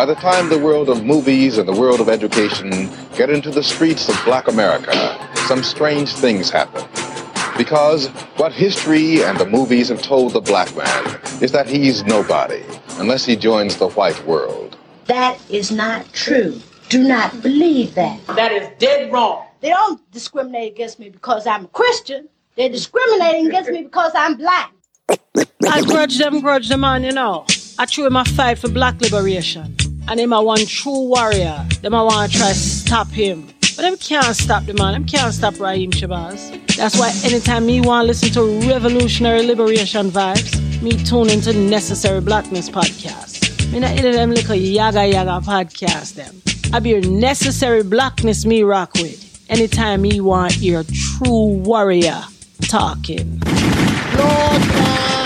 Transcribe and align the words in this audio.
By 0.00 0.06
the 0.06 0.14
time 0.14 0.48
the 0.48 0.58
world 0.58 0.88
of 0.88 1.04
movies 1.04 1.58
and 1.58 1.68
the 1.68 1.78
world 1.78 2.00
of 2.00 2.08
education 2.08 2.70
get 3.18 3.28
into 3.28 3.50
the 3.50 3.62
streets 3.62 4.08
of 4.08 4.18
black 4.24 4.48
America, 4.48 4.94
some 5.46 5.62
strange 5.62 6.14
things 6.14 6.48
happen. 6.48 6.88
Because 7.58 8.08
what 8.38 8.50
history 8.50 9.22
and 9.22 9.36
the 9.36 9.44
movies 9.44 9.90
have 9.90 10.00
told 10.00 10.32
the 10.32 10.40
black 10.40 10.74
man 10.74 11.20
is 11.42 11.52
that 11.52 11.68
he's 11.68 12.02
nobody 12.04 12.64
unless 12.92 13.26
he 13.26 13.36
joins 13.36 13.76
the 13.76 13.90
white 13.90 14.18
world. 14.24 14.78
That 15.04 15.38
is 15.50 15.70
not 15.70 16.10
true. 16.14 16.58
Do 16.88 17.06
not 17.06 17.42
believe 17.42 17.94
that. 17.96 18.26
That 18.28 18.52
is 18.52 18.70
dead 18.78 19.12
wrong. 19.12 19.48
They 19.60 19.68
don't 19.68 20.00
discriminate 20.12 20.72
against 20.72 20.98
me 20.98 21.10
because 21.10 21.46
I'm 21.46 21.66
a 21.66 21.68
Christian. 21.68 22.26
They're 22.56 22.70
discriminating 22.70 23.48
against 23.48 23.68
me 23.68 23.82
because 23.82 24.12
I'm 24.14 24.38
black. 24.38 24.72
I 25.68 25.82
grudge 25.82 26.16
them, 26.16 26.40
grudge 26.40 26.70
them 26.70 26.84
on, 26.84 27.04
you 27.04 27.12
know. 27.12 27.44
I 27.78 27.84
true 27.84 28.06
him 28.06 28.16
a 28.16 28.24
fight 28.24 28.58
for 28.58 28.68
black 28.70 28.98
liberation. 29.02 29.76
And 30.08 30.18
him 30.18 30.32
a 30.32 30.42
one 30.42 30.66
true 30.66 31.08
warrior. 31.08 31.66
Them 31.82 31.94
I 31.94 32.02
want 32.02 32.32
to 32.32 32.38
try 32.38 32.52
stop 32.52 33.08
him. 33.08 33.46
But 33.76 33.82
them 33.82 33.96
can't 33.96 34.36
stop 34.36 34.64
the 34.64 34.74
man. 34.74 34.92
Them 34.92 35.04
can't 35.06 35.32
stop 35.32 35.58
Raheem 35.58 35.90
Shabazz. 35.90 36.76
That's 36.76 36.98
why 36.98 37.12
anytime 37.24 37.66
me 37.66 37.80
want 37.80 38.04
to 38.04 38.06
listen 38.08 38.30
to 38.32 38.68
revolutionary 38.68 39.46
liberation 39.46 40.10
vibes, 40.10 40.82
me 40.82 40.92
tune 41.04 41.30
into 41.30 41.52
Necessary 41.52 42.20
Blackness 42.20 42.68
podcast. 42.68 43.72
Me 43.72 43.78
not 43.78 43.96
into 43.96 44.12
them 44.12 44.32
little 44.32 44.54
yaga 44.54 45.06
yaga 45.06 45.44
podcast 45.46 46.14
them. 46.14 46.42
I 46.72 46.80
be 46.80 46.90
your 46.90 47.00
necessary 47.00 47.82
blackness 47.82 48.44
me 48.44 48.62
rock 48.62 48.94
with. 48.94 49.44
Anytime 49.48 50.02
me 50.02 50.20
want 50.20 50.58
your 50.58 50.84
true 50.84 51.54
warrior 51.64 52.22
talking. 52.68 53.40
Lord, 54.16 54.66
Lord. 54.74 55.19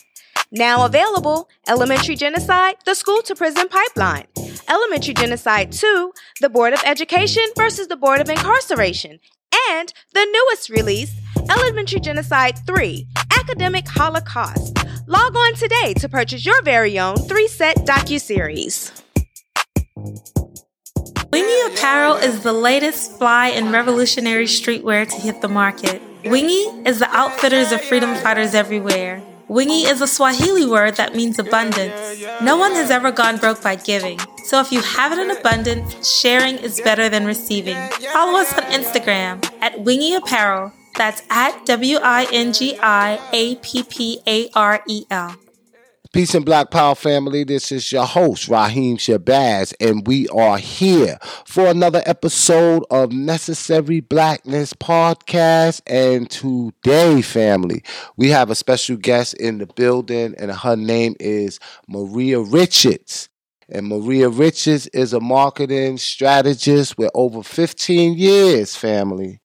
Now 0.50 0.84
available 0.84 1.48
Elementary 1.66 2.14
Genocide, 2.14 2.76
the 2.84 2.94
School 2.94 3.22
to 3.22 3.34
Prison 3.34 3.66
Pipeline. 3.68 4.26
Elementary 4.68 5.14
Genocide 5.14 5.72
2, 5.72 6.12
the 6.42 6.50
Board 6.50 6.74
of 6.74 6.82
Education 6.84 7.44
versus 7.56 7.88
the 7.88 7.96
Board 7.96 8.20
of 8.20 8.28
Incarceration. 8.28 9.20
And 9.70 9.90
the 10.12 10.26
newest 10.30 10.68
release, 10.68 11.18
Elementary 11.50 12.00
Genocide 12.00 12.58
3, 12.66 13.08
Academic 13.40 13.88
Holocaust. 13.88 14.78
Log 15.08 15.34
on 15.34 15.54
today 15.54 15.94
to 16.00 16.06
purchase 16.06 16.44
your 16.44 16.60
very 16.60 16.98
own 16.98 17.16
three 17.16 17.48
set 17.48 17.78
docuseries. 17.86 18.92
Wingi 21.32 21.72
Apparel 21.72 22.16
is 22.16 22.42
the 22.42 22.52
latest 22.52 23.16
fly 23.16 23.48
and 23.48 23.72
revolutionary 23.72 24.44
streetwear 24.44 25.08
to 25.08 25.16
hit 25.16 25.40
the 25.40 25.48
market. 25.48 26.02
Wingi 26.24 26.86
is 26.86 26.98
the 26.98 27.08
outfitters 27.16 27.72
of 27.72 27.80
freedom 27.80 28.16
fighters 28.16 28.52
everywhere. 28.52 29.22
Wingi 29.48 29.90
is 29.90 30.02
a 30.02 30.06
Swahili 30.06 30.66
word 30.66 30.96
that 30.96 31.16
means 31.16 31.38
abundance. 31.38 32.22
No 32.42 32.58
one 32.58 32.72
has 32.72 32.90
ever 32.90 33.10
gone 33.10 33.38
broke 33.38 33.62
by 33.62 33.76
giving. 33.76 34.20
So 34.44 34.60
if 34.60 34.70
you 34.70 34.82
have 34.82 35.12
it 35.12 35.18
in 35.18 35.30
abundance, 35.30 36.06
sharing 36.20 36.58
is 36.58 36.82
better 36.82 37.08
than 37.08 37.24
receiving. 37.24 37.78
Follow 38.12 38.38
us 38.38 38.52
on 38.52 38.64
Instagram 38.64 39.42
at 39.62 39.72
Wingi 39.76 40.14
Apparel 40.18 40.74
that's 40.98 41.22
at 41.30 41.64
W 41.64 41.96
I 42.02 42.26
N 42.32 42.52
G 42.52 42.76
I 42.82 43.18
A 43.32 43.54
P 43.56 43.84
P 43.84 44.20
A 44.26 44.50
R 44.54 44.82
E 44.86 45.04
L. 45.10 45.36
Peace 46.12 46.34
and 46.34 46.44
Black 46.44 46.70
Power 46.70 46.94
family. 46.94 47.44
This 47.44 47.70
is 47.70 47.92
your 47.92 48.06
host, 48.06 48.48
Raheem 48.48 48.96
Shabazz, 48.96 49.74
and 49.78 50.06
we 50.06 50.26
are 50.28 50.56
here 50.56 51.18
for 51.44 51.66
another 51.66 52.02
episode 52.06 52.82
of 52.90 53.12
Necessary 53.12 54.00
Blackness 54.00 54.72
Podcast. 54.72 55.82
And 55.86 56.28
today, 56.30 57.22
family, 57.22 57.84
we 58.16 58.30
have 58.30 58.50
a 58.50 58.54
special 58.54 58.96
guest 58.96 59.34
in 59.34 59.58
the 59.58 59.66
building, 59.66 60.34
and 60.38 60.50
her 60.50 60.76
name 60.76 61.14
is 61.20 61.60
Maria 61.86 62.40
Richards. 62.40 63.28
And 63.68 63.86
Maria 63.86 64.30
Richards 64.30 64.86
is 64.88 65.12
a 65.12 65.20
marketing 65.20 65.98
strategist 65.98 66.96
with 66.96 67.10
over 67.14 67.42
15 67.42 68.14
years, 68.14 68.74
family 68.74 69.40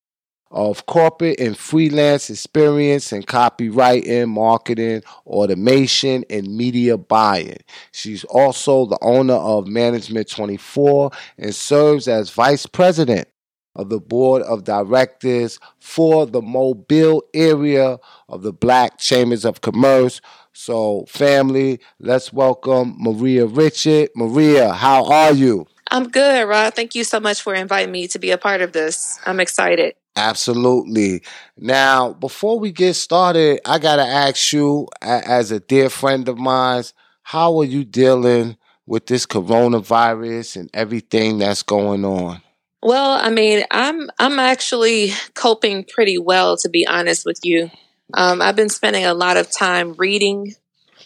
of 0.53 0.85
corporate 0.85 1.39
and 1.39 1.57
freelance 1.57 2.29
experience 2.29 3.11
in 3.11 3.23
copywriting, 3.23 4.29
marketing, 4.29 5.01
automation, 5.25 6.23
and 6.29 6.55
media 6.55 6.97
buying. 6.97 7.57
She's 7.91 8.23
also 8.25 8.85
the 8.85 8.99
owner 9.01 9.33
of 9.33 9.67
Management 9.67 10.29
24 10.29 11.11
and 11.39 11.53
serves 11.53 12.07
as 12.07 12.29
vice 12.29 12.67
president 12.67 13.27
of 13.75 13.89
the 13.89 13.99
board 13.99 14.43
of 14.43 14.63
directors 14.63 15.59
for 15.79 16.27
the 16.27 16.41
Mobile 16.41 17.23
area 17.33 17.97
of 18.29 18.43
the 18.43 18.53
Black 18.53 18.99
Chambers 18.99 19.45
of 19.45 19.61
Commerce. 19.61 20.21
So, 20.53 21.05
family, 21.09 21.79
let's 21.99 22.31
welcome 22.31 22.95
Maria 22.99 23.47
Richard. 23.47 24.09
Maria, 24.15 24.71
how 24.71 25.05
are 25.05 25.33
you? 25.33 25.65
I'm 25.89 26.09
good, 26.09 26.47
Rod. 26.47 26.75
Thank 26.75 26.93
you 26.93 27.03
so 27.03 27.19
much 27.19 27.41
for 27.41 27.55
inviting 27.55 27.91
me 27.91 28.07
to 28.09 28.19
be 28.19 28.29
a 28.29 28.37
part 28.37 28.61
of 28.61 28.71
this. 28.71 29.19
I'm 29.25 29.39
excited. 29.39 29.95
Absolutely. 30.15 31.23
Now, 31.57 32.13
before 32.13 32.59
we 32.59 32.71
get 32.71 32.93
started, 32.93 33.61
I 33.65 33.79
got 33.79 33.95
to 33.95 34.03
ask 34.03 34.53
you, 34.53 34.87
as 35.01 35.51
a 35.51 35.59
dear 35.59 35.89
friend 35.89 36.27
of 36.27 36.37
mine, 36.37 36.83
how 37.23 37.57
are 37.59 37.65
you 37.65 37.83
dealing 37.83 38.57
with 38.85 39.07
this 39.07 39.25
coronavirus 39.25 40.57
and 40.57 40.69
everything 40.73 41.39
that's 41.39 41.63
going 41.63 42.05
on? 42.05 42.41
Well, 42.81 43.11
I 43.11 43.29
mean, 43.29 43.63
I'm 43.71 44.09
I'm 44.19 44.39
actually 44.39 45.13
coping 45.35 45.85
pretty 45.85 46.17
well, 46.17 46.57
to 46.57 46.69
be 46.69 46.85
honest 46.85 47.25
with 47.25 47.39
you. 47.43 47.71
Um, 48.13 48.41
I've 48.41 48.57
been 48.57 48.69
spending 48.69 49.05
a 49.05 49.13
lot 49.13 49.37
of 49.37 49.49
time 49.49 49.93
reading 49.93 50.53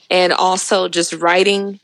and 0.10 0.34
also 0.34 0.90
just 0.90 1.14
writing 1.14 1.80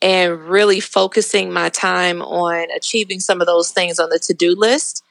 and 0.00 0.48
really 0.48 0.80
focusing 0.80 1.52
my 1.52 1.68
time 1.70 2.22
on 2.22 2.70
achieving 2.76 3.18
some 3.18 3.40
of 3.40 3.48
those 3.48 3.70
things 3.72 3.98
on 3.98 4.10
the 4.10 4.18
to 4.20 4.34
do 4.34 4.54
list. 4.56 5.02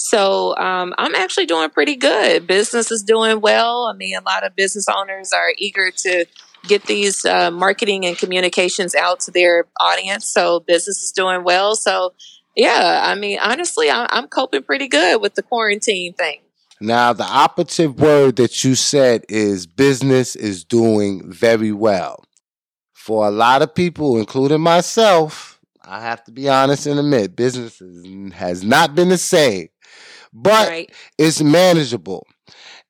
So 0.00 0.56
um, 0.56 0.94
I'm 0.96 1.16
actually 1.16 1.46
doing 1.46 1.70
pretty 1.70 1.96
good. 1.96 2.46
Business 2.46 2.92
is 2.92 3.02
doing 3.02 3.40
well. 3.40 3.90
I 3.92 3.96
mean, 3.96 4.16
a 4.16 4.22
lot 4.22 4.46
of 4.46 4.54
business 4.54 4.86
owners 4.88 5.32
are 5.32 5.52
eager 5.58 5.90
to 5.90 6.24
get 6.68 6.84
these 6.84 7.24
uh, 7.24 7.50
marketing 7.50 8.06
and 8.06 8.16
communications 8.16 8.94
out 8.94 9.18
to 9.20 9.32
their 9.32 9.64
audience. 9.80 10.28
So 10.28 10.60
business 10.60 11.02
is 11.02 11.10
doing 11.10 11.42
well. 11.42 11.74
So 11.74 12.14
yeah, 12.54 13.02
I 13.06 13.16
mean, 13.16 13.40
honestly, 13.42 13.90
I'm 13.90 14.28
coping 14.28 14.62
pretty 14.62 14.86
good 14.86 15.20
with 15.20 15.34
the 15.34 15.42
quarantine 15.42 16.12
thing. 16.12 16.42
Now, 16.80 17.12
the 17.12 17.24
operative 17.24 17.98
word 17.98 18.36
that 18.36 18.62
you 18.62 18.76
said 18.76 19.24
is 19.28 19.66
business 19.66 20.36
is 20.36 20.64
doing 20.64 21.28
very 21.28 21.72
well. 21.72 22.24
For 22.92 23.26
a 23.26 23.32
lot 23.32 23.62
of 23.62 23.74
people, 23.74 24.16
including 24.16 24.60
myself, 24.60 25.60
I 25.82 26.02
have 26.02 26.22
to 26.24 26.30
be 26.30 26.48
honest 26.48 26.86
and 26.86 27.00
admit, 27.00 27.34
business 27.34 27.82
has 28.34 28.62
not 28.62 28.94
been 28.94 29.08
the 29.08 29.18
same 29.18 29.68
but 30.32 30.68
right. 30.68 30.92
it's 31.16 31.42
manageable. 31.42 32.26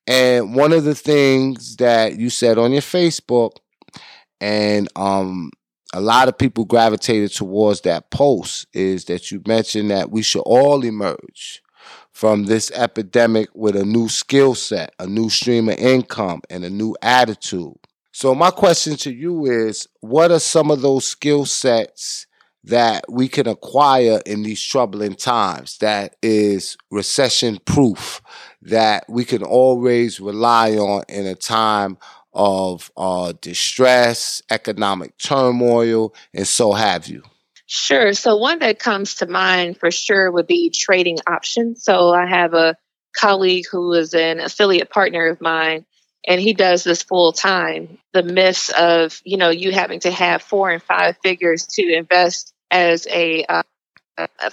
And 0.07 0.55
one 0.55 0.73
of 0.73 0.83
the 0.85 0.95
things 0.95 1.75
that 1.77 2.17
you 2.17 2.29
said 2.29 2.57
on 2.57 2.71
your 2.71 2.81
Facebook, 2.81 3.51
and 4.41 4.87
um, 4.95 5.51
a 5.93 6.01
lot 6.01 6.27
of 6.27 6.37
people 6.37 6.65
gravitated 6.65 7.31
towards 7.31 7.81
that 7.81 8.09
post, 8.09 8.67
is 8.73 9.05
that 9.05 9.31
you 9.31 9.41
mentioned 9.47 9.91
that 9.91 10.09
we 10.09 10.21
should 10.21 10.41
all 10.41 10.83
emerge 10.83 11.61
from 12.11 12.45
this 12.45 12.71
epidemic 12.71 13.49
with 13.53 13.75
a 13.75 13.85
new 13.85 14.09
skill 14.09 14.55
set, 14.55 14.93
a 14.99 15.07
new 15.07 15.29
stream 15.29 15.69
of 15.69 15.77
income, 15.77 16.41
and 16.49 16.65
a 16.65 16.69
new 16.69 16.95
attitude. 17.01 17.77
So, 18.11 18.33
my 18.35 18.51
question 18.51 18.95
to 18.97 19.13
you 19.13 19.45
is 19.45 19.87
what 20.01 20.31
are 20.31 20.39
some 20.39 20.71
of 20.71 20.81
those 20.81 21.05
skill 21.05 21.45
sets 21.45 22.25
that 22.69 23.03
we 23.09 23.27
can 23.27 23.47
acquire 23.47 24.21
in 24.25 24.43
these 24.43 24.61
troubling 24.61 25.15
times 25.15 25.77
that 25.79 26.15
is 26.21 26.77
recession 26.91 27.59
proof 27.65 28.21
that 28.61 29.05
we 29.09 29.25
can 29.25 29.43
always 29.43 30.19
rely 30.19 30.75
on 30.75 31.03
in 31.09 31.25
a 31.25 31.35
time 31.35 31.97
of 32.33 32.91
uh, 32.95 33.33
distress, 33.41 34.41
economic 34.51 35.17
turmoil, 35.17 36.13
and 36.33 36.47
so 36.47 36.73
have 36.73 37.07
you? 37.07 37.23
Sure. 37.65 38.13
So 38.13 38.37
one 38.37 38.59
that 38.59 38.79
comes 38.79 39.15
to 39.15 39.27
mind 39.27 39.77
for 39.77 39.91
sure 39.91 40.31
would 40.31 40.47
be 40.47 40.69
trading 40.69 41.17
options. 41.27 41.83
So 41.83 42.11
I 42.11 42.27
have 42.27 42.53
a 42.53 42.75
colleague 43.15 43.65
who 43.71 43.93
is 43.93 44.13
an 44.13 44.39
affiliate 44.39 44.89
partner 44.89 45.27
of 45.27 45.41
mine 45.41 45.85
and 46.27 46.41
he 46.41 46.53
does 46.53 46.83
this 46.83 47.03
full 47.03 47.31
time. 47.31 47.97
The 48.13 48.23
myths 48.23 48.69
of, 48.69 49.21
you 49.23 49.37
know, 49.37 49.49
you 49.49 49.71
having 49.71 49.99
to 50.01 50.11
have 50.11 50.41
four 50.41 50.69
and 50.69 50.81
five 50.81 51.17
figures 51.23 51.65
to 51.67 51.93
invest 51.93 52.53
as 52.71 53.07
a 53.07 53.45
uh, 53.45 53.63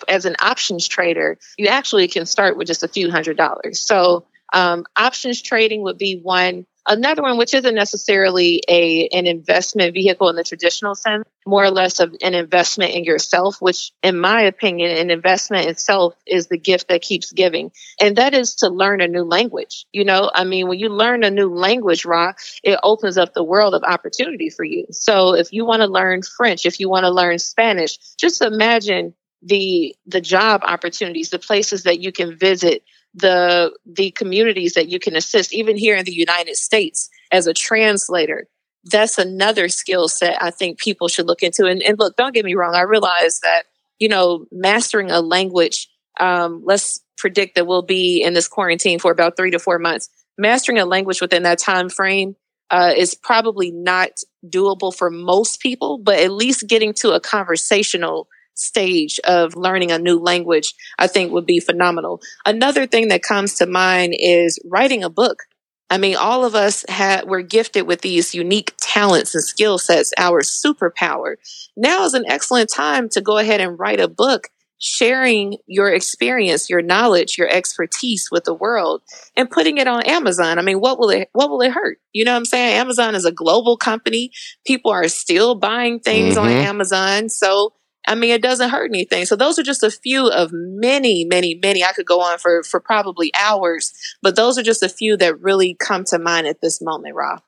as 0.08 0.24
an 0.24 0.36
options 0.40 0.86
trader, 0.86 1.38
you 1.58 1.66
actually 1.66 2.08
can 2.08 2.26
start 2.26 2.56
with 2.56 2.66
just 2.66 2.82
a 2.82 2.88
few 2.88 3.10
hundred 3.10 3.36
dollars. 3.36 3.80
So 3.80 4.26
um, 4.52 4.84
options 4.96 5.42
trading 5.42 5.82
would 5.82 5.98
be 5.98 6.20
one. 6.22 6.66
Another 6.86 7.22
one, 7.22 7.36
which 7.36 7.54
isn't 7.54 7.74
necessarily 7.74 8.62
a 8.68 9.08
an 9.12 9.26
investment 9.26 9.94
vehicle 9.94 10.28
in 10.28 10.36
the 10.36 10.44
traditional 10.44 10.94
sense, 10.94 11.24
more 11.46 11.64
or 11.64 11.70
less 11.70 12.00
of 12.00 12.14
an 12.22 12.34
investment 12.34 12.94
in 12.94 13.04
yourself, 13.04 13.60
which, 13.60 13.92
in 14.02 14.18
my 14.18 14.42
opinion, 14.42 14.96
an 14.96 15.10
investment 15.10 15.68
itself 15.68 16.14
is 16.26 16.46
the 16.46 16.58
gift 16.58 16.88
that 16.88 17.02
keeps 17.02 17.32
giving, 17.32 17.72
and 18.00 18.16
that 18.16 18.34
is 18.34 18.56
to 18.56 18.68
learn 18.68 19.00
a 19.00 19.08
new 19.08 19.24
language. 19.24 19.86
You 19.92 20.04
know, 20.04 20.30
I 20.32 20.44
mean, 20.44 20.68
when 20.68 20.78
you 20.78 20.88
learn 20.88 21.24
a 21.24 21.30
new 21.30 21.52
language, 21.54 22.04
Ra, 22.04 22.34
it 22.62 22.78
opens 22.82 23.18
up 23.18 23.34
the 23.34 23.44
world 23.44 23.74
of 23.74 23.82
opportunity 23.82 24.50
for 24.50 24.64
you. 24.64 24.86
So, 24.92 25.34
if 25.34 25.52
you 25.52 25.64
want 25.64 25.82
to 25.82 25.88
learn 25.88 26.22
French, 26.22 26.66
if 26.66 26.78
you 26.80 26.88
want 26.88 27.04
to 27.04 27.10
learn 27.10 27.38
Spanish, 27.38 27.98
just 28.16 28.42
imagine 28.42 29.14
the 29.42 29.94
the 30.06 30.20
job 30.20 30.62
opportunities, 30.64 31.30
the 31.30 31.38
places 31.38 31.82
that 31.84 32.00
you 32.00 32.12
can 32.12 32.36
visit, 32.38 32.82
the 33.16 33.72
the 33.86 34.10
communities 34.12 34.74
that 34.74 34.88
you 34.88 34.98
can 34.98 35.16
assist, 35.16 35.52
even 35.52 35.76
here 35.76 35.96
in 35.96 36.04
the 36.04 36.14
United 36.14 36.56
States 36.56 37.08
as 37.32 37.46
a 37.46 37.54
translator. 37.54 38.46
That's 38.84 39.18
another 39.18 39.68
skill 39.68 40.08
set 40.08 40.40
I 40.40 40.50
think 40.50 40.78
people 40.78 41.08
should 41.08 41.26
look 41.26 41.42
into. 41.42 41.66
And, 41.66 41.82
and 41.82 41.98
look, 41.98 42.14
don't 42.16 42.34
get 42.34 42.44
me 42.44 42.54
wrong, 42.54 42.74
I 42.74 42.82
realize 42.82 43.40
that 43.40 43.64
you 43.98 44.08
know 44.08 44.46
mastering 44.52 45.10
a 45.10 45.20
language. 45.20 45.88
Um, 46.20 46.62
let's 46.64 47.00
predict 47.16 47.56
that 47.56 47.66
we'll 47.66 47.82
be 47.82 48.22
in 48.22 48.34
this 48.34 48.48
quarantine 48.48 48.98
for 48.98 49.10
about 49.10 49.36
three 49.36 49.50
to 49.50 49.58
four 49.58 49.78
months. 49.78 50.08
Mastering 50.38 50.78
a 50.78 50.84
language 50.84 51.20
within 51.20 51.42
that 51.44 51.58
time 51.58 51.88
frame 51.88 52.36
uh, 52.70 52.92
is 52.94 53.14
probably 53.14 53.70
not 53.70 54.10
doable 54.46 54.94
for 54.94 55.10
most 55.10 55.60
people, 55.60 55.98
but 55.98 56.18
at 56.18 56.30
least 56.32 56.66
getting 56.68 56.92
to 56.92 57.12
a 57.12 57.20
conversational 57.20 58.28
stage 58.58 59.18
of 59.24 59.54
learning 59.56 59.92
a 59.92 59.98
new 59.98 60.18
language, 60.18 60.74
I 60.98 61.06
think 61.06 61.32
would 61.32 61.46
be 61.46 61.60
phenomenal. 61.60 62.20
Another 62.44 62.86
thing 62.86 63.08
that 63.08 63.22
comes 63.22 63.54
to 63.54 63.66
mind 63.66 64.14
is 64.18 64.58
writing 64.64 65.04
a 65.04 65.10
book. 65.10 65.44
I 65.88 65.98
mean, 65.98 66.16
all 66.16 66.44
of 66.44 66.54
us 66.54 66.84
had, 66.88 67.28
we're 67.28 67.42
gifted 67.42 67.86
with 67.86 68.00
these 68.00 68.34
unique 68.34 68.72
talents 68.80 69.34
and 69.34 69.44
skill 69.44 69.78
sets, 69.78 70.12
our 70.18 70.42
superpower. 70.42 71.36
Now 71.76 72.04
is 72.04 72.14
an 72.14 72.24
excellent 72.26 72.70
time 72.70 73.08
to 73.10 73.20
go 73.20 73.38
ahead 73.38 73.60
and 73.60 73.78
write 73.78 74.00
a 74.00 74.08
book 74.08 74.48
sharing 74.78 75.56
your 75.66 75.88
experience, 75.88 76.68
your 76.68 76.82
knowledge, 76.82 77.38
your 77.38 77.48
expertise 77.48 78.28
with 78.30 78.44
the 78.44 78.54
world 78.54 79.02
and 79.36 79.50
putting 79.50 79.78
it 79.78 79.88
on 79.88 80.02
Amazon. 80.02 80.58
I 80.58 80.62
mean, 80.62 80.80
what 80.80 80.98
will 80.98 81.10
it 81.10 81.28
what 81.32 81.50
will 81.50 81.62
it 81.62 81.72
hurt? 81.72 81.98
You 82.12 82.24
know 82.24 82.32
what 82.32 82.38
I'm 82.38 82.44
saying? 82.44 82.74
Amazon 82.74 83.14
is 83.14 83.24
a 83.24 83.32
global 83.32 83.76
company. 83.76 84.32
People 84.66 84.90
are 84.90 85.08
still 85.08 85.54
buying 85.54 86.00
things 86.00 86.36
mm-hmm. 86.36 86.46
on 86.46 86.50
Amazon. 86.50 87.28
So 87.28 87.72
I 88.06 88.14
mean, 88.14 88.30
it 88.30 88.42
doesn't 88.42 88.70
hurt 88.70 88.90
anything. 88.90 89.24
So 89.24 89.34
those 89.34 89.58
are 89.58 89.62
just 89.62 89.82
a 89.82 89.90
few 89.90 90.28
of 90.28 90.50
many, 90.52 91.24
many, 91.24 91.58
many. 91.60 91.84
I 91.84 91.92
could 91.92 92.06
go 92.06 92.20
on 92.20 92.38
for 92.38 92.62
for 92.62 92.80
probably 92.80 93.32
hours, 93.34 93.92
but 94.22 94.36
those 94.36 94.56
are 94.58 94.62
just 94.62 94.82
a 94.82 94.88
few 94.88 95.16
that 95.16 95.40
really 95.40 95.74
come 95.74 96.04
to 96.04 96.18
mind 96.18 96.46
at 96.46 96.60
this 96.60 96.80
moment, 96.80 97.14
Rob. 97.14 97.42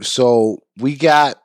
So 0.00 0.62
we 0.78 0.96
got 0.96 1.42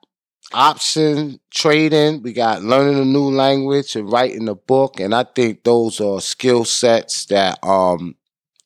option 0.53 1.39
trading, 1.49 2.21
we 2.21 2.31
got 2.31 2.61
learning 2.61 3.01
a 3.01 3.05
new 3.05 3.29
language 3.31 3.95
and 3.95 4.11
writing 4.11 4.47
a 4.47 4.55
book, 4.55 4.99
and 4.99 5.15
I 5.15 5.23
think 5.23 5.63
those 5.63 5.99
are 5.99 6.21
skill 6.21 6.63
sets 6.63 7.25
that 7.25 7.57
um 7.63 8.15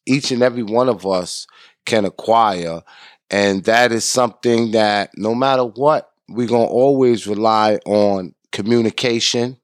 each 0.06 0.32
and 0.32 0.42
every 0.42 0.64
one 0.64 0.90
of 0.90 1.06
us 1.06 1.48
can 1.86 2.06
acquire. 2.06 2.82
And 3.30 3.64
that 3.66 3.92
is 3.92 4.06
something 4.06 4.72
that 4.72 5.12
no 5.18 5.36
matter 5.36 5.64
what, 5.64 6.12
we're 6.30 6.48
gonna 6.48 6.66
always 6.66 7.28
rely 7.28 7.80
on 7.86 8.34
communication 8.52 9.58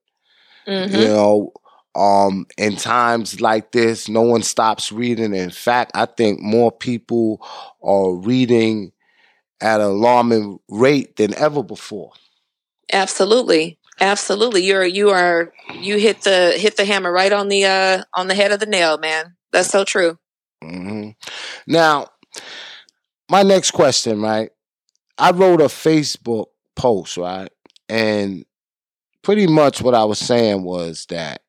Mm-hmm. 0.68 0.95
You 0.95 1.07
know, 1.07 1.54
um, 1.95 2.48
in 2.57 2.75
times 2.75 3.42
like 3.42 3.71
this, 3.71 4.10
no 4.10 4.21
one 4.21 4.44
stops 4.44 4.92
reading. 4.92 5.33
In 5.33 5.51
fact, 5.51 5.92
I 5.94 6.06
think 6.06 6.42
more 6.42 6.71
people 6.71 7.45
are 7.81 8.13
reading 8.13 8.92
at 9.62 9.80
an 9.80 9.88
alarming 9.88 10.60
rate 10.69 11.15
than 11.15 11.33
ever 11.36 11.63
before. 11.63 12.12
Absolutely. 12.92 13.80
Absolutely. 14.00 14.63
You're 14.63 14.86
you 14.86 15.12
are 15.12 15.54
you 15.80 15.98
hit 15.98 16.21
the 16.21 16.54
hit 16.57 16.77
the 16.77 16.86
hammer 16.86 17.12
right 17.12 17.31
on 17.31 17.48
the 17.48 17.66
uh 17.66 18.04
on 18.16 18.27
the 18.27 18.36
head 18.36 18.51
of 18.51 18.59
the 18.59 18.66
nail, 18.66 18.98
man. 18.98 19.36
That's 19.51 19.69
so 19.69 19.83
true. 19.83 20.18
Mm-hmm. 20.63 21.12
Now, 21.68 22.07
my 23.30 23.44
next 23.44 23.71
question, 23.71 24.21
right? 24.21 24.50
I 25.18 25.31
wrote 25.31 25.62
a 25.62 25.66
Facebook 25.66 26.48
post, 26.75 27.18
right? 27.18 27.51
And 27.88 28.45
pretty 29.23 29.47
much 29.47 29.81
what 29.81 29.95
I 29.95 30.03
was 30.03 30.19
saying 30.19 30.63
was 30.63 31.05
that 31.07 31.41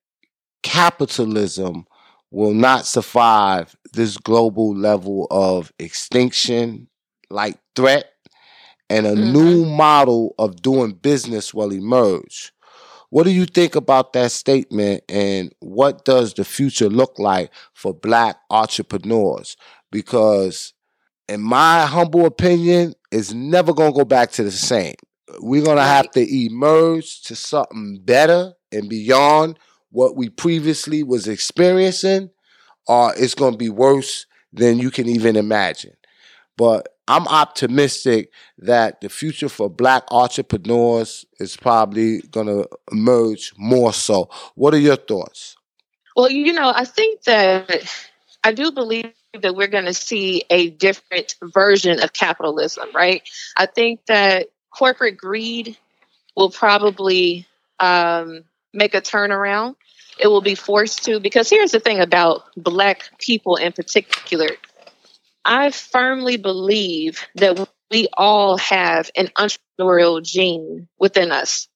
capitalism 0.62 1.86
will 2.30 2.54
not 2.54 2.86
survive 2.86 3.76
this 3.92 4.16
global 4.16 4.74
level 4.74 5.26
of 5.30 5.72
extinction 5.78 6.88
like 7.30 7.58
threat 7.76 8.06
and 8.88 9.06
a 9.06 9.12
mm-hmm. 9.12 9.32
new 9.32 9.64
model 9.64 10.34
of 10.38 10.62
doing 10.62 10.92
business 10.92 11.52
will 11.52 11.72
emerge. 11.72 12.52
What 13.10 13.24
do 13.24 13.30
you 13.30 13.46
think 13.46 13.76
about 13.76 14.12
that 14.14 14.32
statement 14.32 15.04
and 15.08 15.54
what 15.60 16.04
does 16.04 16.34
the 16.34 16.44
future 16.44 16.88
look 16.88 17.18
like 17.18 17.50
for 17.72 17.94
black 17.94 18.36
entrepreneurs? 18.50 19.56
Because 19.92 20.72
in 21.28 21.40
my 21.40 21.86
humble 21.86 22.26
opinion, 22.26 22.94
it's 23.12 23.32
never 23.32 23.72
going 23.72 23.92
to 23.92 23.98
go 23.98 24.04
back 24.04 24.32
to 24.32 24.42
the 24.42 24.50
same 24.50 24.94
we're 25.40 25.64
gonna 25.64 25.82
have 25.82 26.10
to 26.12 26.44
emerge 26.46 27.22
to 27.22 27.36
something 27.36 28.00
better 28.02 28.52
and 28.72 28.88
beyond 28.88 29.58
what 29.90 30.16
we 30.16 30.28
previously 30.28 31.02
was 31.02 31.28
experiencing, 31.28 32.30
or 32.86 33.14
it's 33.16 33.34
gonna 33.34 33.56
be 33.56 33.70
worse 33.70 34.26
than 34.52 34.78
you 34.78 34.90
can 34.90 35.08
even 35.08 35.36
imagine. 35.36 35.96
But 36.56 36.88
I'm 37.06 37.26
optimistic 37.28 38.30
that 38.58 39.00
the 39.00 39.08
future 39.08 39.48
for 39.48 39.68
black 39.68 40.04
entrepreneurs 40.10 41.24
is 41.38 41.56
probably 41.56 42.20
gonna 42.30 42.64
emerge 42.90 43.52
more 43.56 43.92
so. 43.92 44.30
What 44.54 44.74
are 44.74 44.78
your 44.78 44.96
thoughts? 44.96 45.56
Well, 46.16 46.30
you 46.30 46.52
know, 46.52 46.72
I 46.74 46.84
think 46.84 47.22
that 47.24 48.08
I 48.44 48.52
do 48.52 48.70
believe 48.70 49.12
that 49.42 49.56
we're 49.56 49.68
going 49.68 49.86
to 49.86 49.94
see 49.94 50.44
a 50.50 50.70
different 50.70 51.34
version 51.42 52.00
of 52.02 52.12
capitalism, 52.12 52.88
right? 52.94 53.22
I 53.56 53.66
think 53.66 54.06
that 54.06 54.48
corporate 54.76 55.16
greed 55.16 55.76
will 56.36 56.50
probably 56.50 57.46
um, 57.78 58.44
make 58.72 58.94
a 58.94 59.00
turnaround. 59.00 59.76
It 60.18 60.28
will 60.28 60.40
be 60.40 60.54
forced 60.54 61.04
to, 61.04 61.20
because 61.20 61.50
here's 61.50 61.72
the 61.72 61.80
thing 61.80 62.00
about 62.00 62.42
Black 62.56 63.18
people 63.18 63.56
in 63.56 63.72
particular. 63.72 64.48
I 65.44 65.70
firmly 65.70 66.36
believe 66.36 67.24
that 67.36 67.68
we 67.90 68.08
all 68.16 68.56
have 68.58 69.10
an 69.16 69.28
entrepreneurial 69.38 70.22
gene 70.22 70.88
within 70.98 71.32
us. 71.32 71.68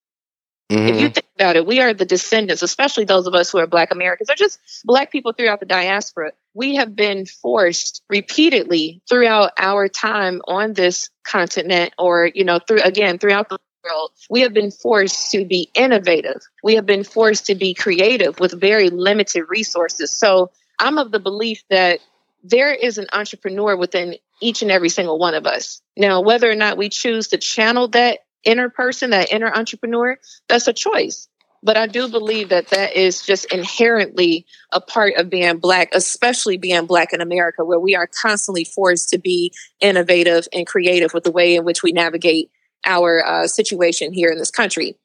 Mm-hmm. 0.71 0.89
If 0.89 1.01
you 1.01 1.09
think 1.09 1.27
about 1.35 1.57
it, 1.57 1.67
we 1.67 1.81
are 1.81 1.95
the 1.95 2.05
descendants, 2.05 2.63
especially 2.63 3.05
those 3.05 3.27
of 3.27 3.35
us 3.35 3.51
who 3.51 3.59
are 3.59 3.67
Black 3.67 3.91
Americans, 3.91 4.29
or 4.29 4.35
just 4.35 4.59
Black 4.85 5.11
people 5.11 5.33
throughout 5.33 5.61
the 5.61 5.67
diaspora. 5.67 6.33
We 6.53 6.75
have 6.77 6.95
been 6.95 7.25
forced 7.25 8.03
repeatedly 8.11 9.01
throughout 9.09 9.53
our 9.59 9.89
time 9.89 10.43
on 10.47 10.75
this 10.75 11.09
continent, 11.25 11.95
or, 11.99 12.31
you 12.35 12.45
know, 12.45 12.59
through 12.59 12.83
again, 12.83 13.19
throughout 13.19 13.49
the 13.49 13.59
world, 13.85 14.11
we 14.29 14.43
have 14.43 14.53
been 14.53 14.71
forced 14.71 15.31
to 15.31 15.45
be 15.45 15.71
innovative. 15.75 16.43
We 16.63 16.75
have 16.75 16.85
been 16.85 17.05
forced 17.05 17.47
to 17.47 17.55
be 17.55 17.73
creative 17.73 18.39
with 18.39 18.61
very 18.61 18.91
limited 18.91 19.45
resources. 19.49 20.11
So 20.11 20.51
I'm 20.79 20.99
of 20.99 21.11
the 21.11 21.21
belief 21.21 21.63
that 21.71 22.01
there 22.45 22.73
is 22.73 22.99
an 22.99 23.07
entrepreneur 23.13 23.77
within 23.77 24.17
each 24.41 24.63
and 24.63 24.71
every 24.71 24.89
single 24.89 25.19
one 25.19 25.35
of 25.35 25.47
us. 25.47 25.83
Now, 25.97 26.21
whether 26.21 26.51
or 26.51 26.55
not 26.55 26.77
we 26.77 26.89
choose 26.89 27.29
to 27.29 27.39
channel 27.39 27.89
that 27.89 28.21
inner 28.45 28.69
person, 28.69 29.11
that 29.11 29.33
inner 29.33 29.53
entrepreneur, 29.53 30.19
that's 30.49 30.69
a 30.69 30.73
choice. 30.73 31.29
But 31.63 31.77
I 31.77 31.87
do 31.87 32.09
believe 32.09 32.51
that 32.51 32.69
that 32.69 32.95
is 32.95 33.23
just 33.27 33.53
inherently 33.53 34.47
a 34.73 34.81
part 34.81 35.15
of 35.17 35.29
being 35.29 35.59
Black, 35.59 35.91
especially 35.93 36.57
being 36.57 36.87
Black 36.87 37.13
in 37.13 37.21
America, 37.21 37.65
where 37.65 37.81
we 37.81 37.97
are 37.97 38.09
constantly 38.23 38.65
forced 38.65 39.09
to 39.11 39.19
be 39.19 39.53
innovative 39.81 40.47
and 40.53 40.67
creative 40.67 41.13
with 41.13 41.25
the 41.25 41.33
way 41.33 41.57
in 41.57 41.65
which 41.65 41.83
we 41.83 41.91
navigate 41.91 42.51
our 42.87 43.25
uh, 43.27 43.47
situation 43.49 44.13
here 44.13 44.31
in 44.31 44.39
this 44.39 44.53
country. 44.53 44.97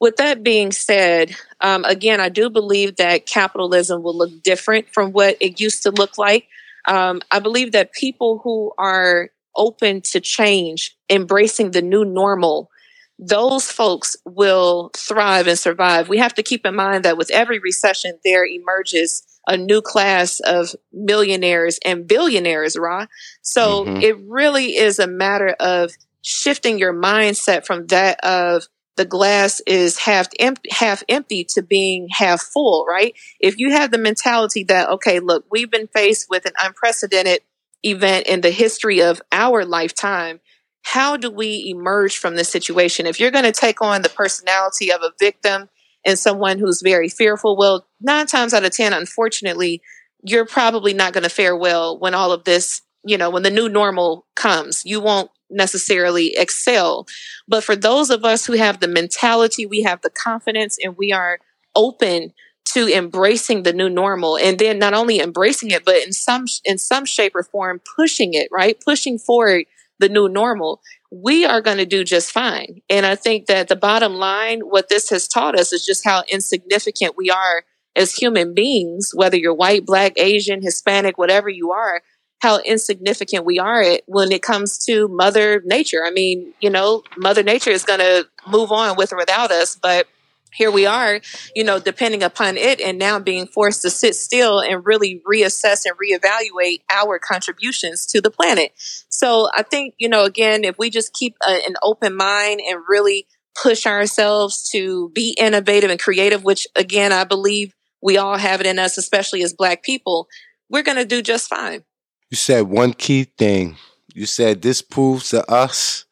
With 0.00 0.16
that 0.16 0.42
being 0.42 0.72
said, 0.72 1.34
um, 1.60 1.84
again, 1.84 2.20
I 2.20 2.28
do 2.28 2.50
believe 2.50 2.96
that 2.96 3.26
capitalism 3.26 4.02
will 4.02 4.16
look 4.16 4.42
different 4.42 4.88
from 4.92 5.12
what 5.12 5.36
it 5.40 5.60
used 5.60 5.84
to 5.84 5.90
look 5.90 6.18
like. 6.18 6.48
Um, 6.86 7.22
I 7.30 7.38
believe 7.38 7.72
that 7.72 7.92
people 7.92 8.40
who 8.42 8.72
are 8.76 9.30
open 9.56 10.00
to 10.02 10.20
change, 10.20 10.96
embracing 11.10 11.70
the 11.70 11.82
new 11.82 12.04
normal, 12.04 12.70
those 13.18 13.70
folks 13.70 14.16
will 14.24 14.90
thrive 14.96 15.46
and 15.46 15.58
survive. 15.58 16.08
We 16.08 16.18
have 16.18 16.34
to 16.34 16.42
keep 16.42 16.66
in 16.66 16.76
mind 16.76 17.04
that 17.04 17.16
with 17.16 17.30
every 17.30 17.58
recession, 17.58 18.18
there 18.24 18.44
emerges 18.44 19.22
a 19.46 19.56
new 19.56 19.80
class 19.80 20.40
of 20.40 20.74
millionaires 20.92 21.78
and 21.84 22.06
billionaires, 22.06 22.76
Ra. 22.76 23.06
So 23.42 23.84
mm-hmm. 23.84 24.02
it 24.02 24.18
really 24.26 24.76
is 24.76 24.98
a 24.98 25.06
matter 25.06 25.54
of 25.60 25.92
shifting 26.22 26.78
your 26.78 26.92
mindset 26.92 27.64
from 27.64 27.86
that 27.86 28.18
of 28.24 28.66
the 28.96 29.04
glass 29.04 29.60
is 29.66 29.98
half 29.98 30.26
empty, 30.40 30.68
half 30.72 31.02
empty 31.08 31.44
to 31.44 31.62
being 31.62 32.08
half 32.10 32.40
full, 32.40 32.86
right? 32.86 33.14
If 33.38 33.58
you 33.58 33.70
have 33.72 33.90
the 33.90 33.98
mentality 33.98 34.64
that, 34.64 34.88
okay, 34.88 35.20
look, 35.20 35.44
we've 35.50 35.70
been 35.70 35.86
faced 35.86 36.28
with 36.30 36.46
an 36.46 36.52
unprecedented 36.62 37.40
event 37.82 38.26
in 38.26 38.40
the 38.40 38.50
history 38.50 39.00
of 39.00 39.22
our 39.32 39.64
lifetime. 39.64 40.40
How 40.82 41.16
do 41.16 41.30
we 41.30 41.66
emerge 41.68 42.16
from 42.16 42.36
this 42.36 42.48
situation? 42.48 43.06
If 43.06 43.18
you're 43.18 43.30
going 43.30 43.44
to 43.44 43.52
take 43.52 43.82
on 43.82 44.02
the 44.02 44.08
personality 44.08 44.92
of 44.92 45.02
a 45.02 45.12
victim 45.18 45.68
and 46.04 46.18
someone 46.18 46.58
who's 46.58 46.80
very 46.82 47.08
fearful, 47.08 47.56
well, 47.56 47.86
nine 48.00 48.26
times 48.26 48.54
out 48.54 48.64
of 48.64 48.70
10, 48.70 48.92
unfortunately, 48.92 49.82
you're 50.22 50.46
probably 50.46 50.94
not 50.94 51.12
going 51.12 51.24
to 51.24 51.30
fare 51.30 51.56
well 51.56 51.98
when 51.98 52.14
all 52.14 52.32
of 52.32 52.44
this, 52.44 52.82
you 53.04 53.18
know, 53.18 53.30
when 53.30 53.42
the 53.42 53.50
new 53.50 53.68
normal 53.68 54.26
comes. 54.36 54.84
You 54.84 55.00
won't 55.00 55.30
necessarily 55.50 56.34
excel. 56.36 57.06
But 57.48 57.64
for 57.64 57.76
those 57.76 58.10
of 58.10 58.24
us 58.24 58.46
who 58.46 58.54
have 58.54 58.80
the 58.80 58.88
mentality, 58.88 59.66
we 59.66 59.82
have 59.82 60.02
the 60.02 60.10
confidence, 60.10 60.78
and 60.82 60.96
we 60.96 61.12
are 61.12 61.38
open 61.74 62.32
to 62.76 62.94
embracing 62.94 63.62
the 63.62 63.72
new 63.72 63.88
normal 63.88 64.36
and 64.36 64.58
then 64.58 64.78
not 64.78 64.92
only 64.92 65.18
embracing 65.18 65.70
it 65.70 65.82
but 65.82 65.96
in 65.96 66.12
some 66.12 66.44
in 66.62 66.76
some 66.76 67.06
shape 67.06 67.34
or 67.34 67.42
form 67.42 67.80
pushing 67.96 68.34
it 68.34 68.48
right? 68.52 68.78
Pushing 68.84 69.18
forward 69.18 69.64
the 69.98 70.10
new 70.10 70.28
normal. 70.28 70.82
We 71.10 71.46
are 71.46 71.62
going 71.62 71.78
to 71.78 71.86
do 71.86 72.04
just 72.04 72.30
fine. 72.30 72.82
And 72.90 73.06
i 73.06 73.14
think 73.14 73.46
that 73.46 73.68
the 73.68 73.76
bottom 73.76 74.16
line 74.16 74.60
what 74.60 74.90
this 74.90 75.08
has 75.08 75.26
taught 75.26 75.58
us 75.58 75.72
is 75.72 75.86
just 75.86 76.04
how 76.04 76.22
insignificant 76.28 77.16
we 77.16 77.30
are 77.30 77.64
as 77.96 78.14
human 78.14 78.52
beings 78.52 79.12
whether 79.14 79.38
you're 79.38 79.54
white 79.54 79.86
black 79.86 80.12
asian 80.18 80.60
hispanic 80.60 81.16
whatever 81.16 81.48
you 81.48 81.70
are 81.70 82.02
how 82.40 82.58
insignificant 82.58 83.46
we 83.46 83.58
are 83.58 83.82
when 84.04 84.30
it 84.30 84.42
comes 84.42 84.84
to 84.84 85.08
mother 85.08 85.62
nature. 85.64 86.04
I 86.04 86.10
mean 86.10 86.52
you 86.60 86.68
know 86.68 87.04
mother 87.16 87.42
nature 87.42 87.70
is 87.70 87.84
going 87.84 88.00
to 88.00 88.26
move 88.46 88.70
on 88.70 88.98
with 88.98 89.14
or 89.14 89.16
without 89.16 89.50
us 89.50 89.78
but 89.80 90.06
here 90.52 90.70
we 90.70 90.86
are, 90.86 91.20
you 91.54 91.64
know, 91.64 91.78
depending 91.78 92.22
upon 92.22 92.56
it 92.56 92.80
and 92.80 92.98
now 92.98 93.18
being 93.18 93.46
forced 93.46 93.82
to 93.82 93.90
sit 93.90 94.14
still 94.14 94.60
and 94.60 94.86
really 94.86 95.20
reassess 95.30 95.84
and 95.84 95.96
reevaluate 95.98 96.80
our 96.90 97.18
contributions 97.18 98.06
to 98.06 98.20
the 98.20 98.30
planet. 98.30 98.72
So 99.08 99.48
I 99.54 99.62
think, 99.62 99.94
you 99.98 100.08
know, 100.08 100.24
again, 100.24 100.64
if 100.64 100.78
we 100.78 100.90
just 100.90 101.12
keep 101.12 101.36
a, 101.46 101.52
an 101.66 101.74
open 101.82 102.16
mind 102.16 102.60
and 102.66 102.80
really 102.88 103.26
push 103.60 103.86
ourselves 103.86 104.68
to 104.70 105.10
be 105.14 105.36
innovative 105.38 105.90
and 105.90 106.00
creative, 106.00 106.44
which 106.44 106.66
again, 106.76 107.12
I 107.12 107.24
believe 107.24 107.74
we 108.02 108.16
all 108.16 108.38
have 108.38 108.60
it 108.60 108.66
in 108.66 108.78
us, 108.78 108.98
especially 108.98 109.42
as 109.42 109.52
black 109.52 109.82
people, 109.82 110.28
we're 110.70 110.82
going 110.82 110.98
to 110.98 111.04
do 111.04 111.22
just 111.22 111.48
fine. 111.48 111.84
You 112.30 112.36
said 112.36 112.62
one 112.62 112.92
key 112.92 113.24
thing. 113.24 113.76
You 114.14 114.26
said 114.26 114.62
this 114.62 114.82
proves 114.82 115.30
to 115.30 115.48
us 115.50 116.06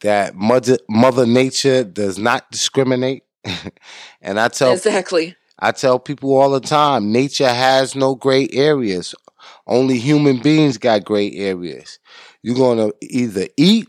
that 0.00 0.34
mother, 0.34 0.78
mother 0.88 1.26
nature 1.26 1.84
does 1.84 2.18
not 2.18 2.50
discriminate 2.50 3.22
and 4.20 4.38
I 4.38 4.48
tell 4.48 4.72
exactly. 4.72 5.36
I 5.58 5.72
tell 5.72 5.98
people 5.98 6.36
all 6.36 6.50
the 6.50 6.60
time, 6.60 7.12
nature 7.12 7.48
has 7.48 7.94
no 7.94 8.14
gray 8.14 8.48
areas. 8.52 9.14
Only 9.66 9.98
human 9.98 10.38
beings 10.40 10.78
got 10.78 11.04
gray 11.04 11.30
areas. 11.32 11.98
You're 12.42 12.56
gonna 12.56 12.90
either 13.00 13.46
eat 13.56 13.88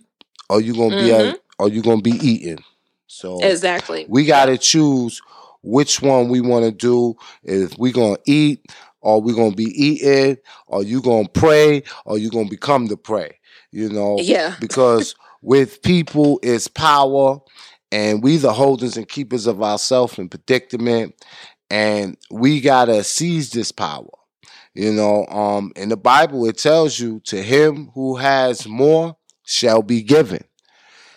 or 0.50 0.62
you're 0.62 0.75
gonna 0.75 0.95
mm-hmm. 0.95 1.05
be 1.05 1.12
a, 1.12 1.36
or 1.60 1.69
you're 1.69 1.83
gonna 1.83 2.01
be 2.01 2.12
eaten. 2.12 2.60
So 3.07 3.39
exactly, 3.39 4.05
we 4.07 4.25
gotta 4.25 4.57
choose 4.57 5.22
which 5.63 6.01
one 6.01 6.29
we 6.29 6.41
want 6.41 6.65
to 6.65 6.72
do. 6.72 7.15
If 7.43 7.77
we 7.77 7.91
gonna 7.91 8.17
eat 8.25 8.65
or 9.01 9.22
we 9.22 9.33
gonna 9.33 9.55
be 9.55 9.65
eaten, 9.65 10.38
or 10.67 10.83
you 10.83 11.01
gonna 11.01 11.27
pray 11.27 11.83
or 12.05 12.17
you 12.17 12.29
gonna 12.29 12.50
become 12.50 12.88
the 12.88 12.98
prey. 12.98 13.39
You 13.72 13.89
know, 13.89 14.17
yeah, 14.19 14.55
because 14.60 15.15
with 15.41 15.81
people 15.81 16.39
it's 16.41 16.67
power 16.67 17.39
and 17.93 18.23
we 18.23 18.38
the 18.38 18.51
holders 18.51 18.97
and 18.97 19.07
keepers 19.07 19.47
of 19.47 19.62
ourself 19.62 20.17
in 20.17 20.27
predicament. 20.27 21.15
And 21.69 22.17
we 22.29 22.59
gotta 22.59 23.03
seize 23.03 23.51
this 23.51 23.71
power 23.71 24.09
you 24.75 24.91
know 24.91 25.25
um 25.27 25.71
in 25.75 25.89
the 25.89 25.97
bible 25.97 26.47
it 26.47 26.57
tells 26.57 27.00
you 27.00 27.19
to 27.19 27.41
him 27.41 27.91
who 27.93 28.15
has 28.15 28.67
more 28.67 29.15
shall 29.45 29.81
be 29.81 30.01
given. 30.01 30.43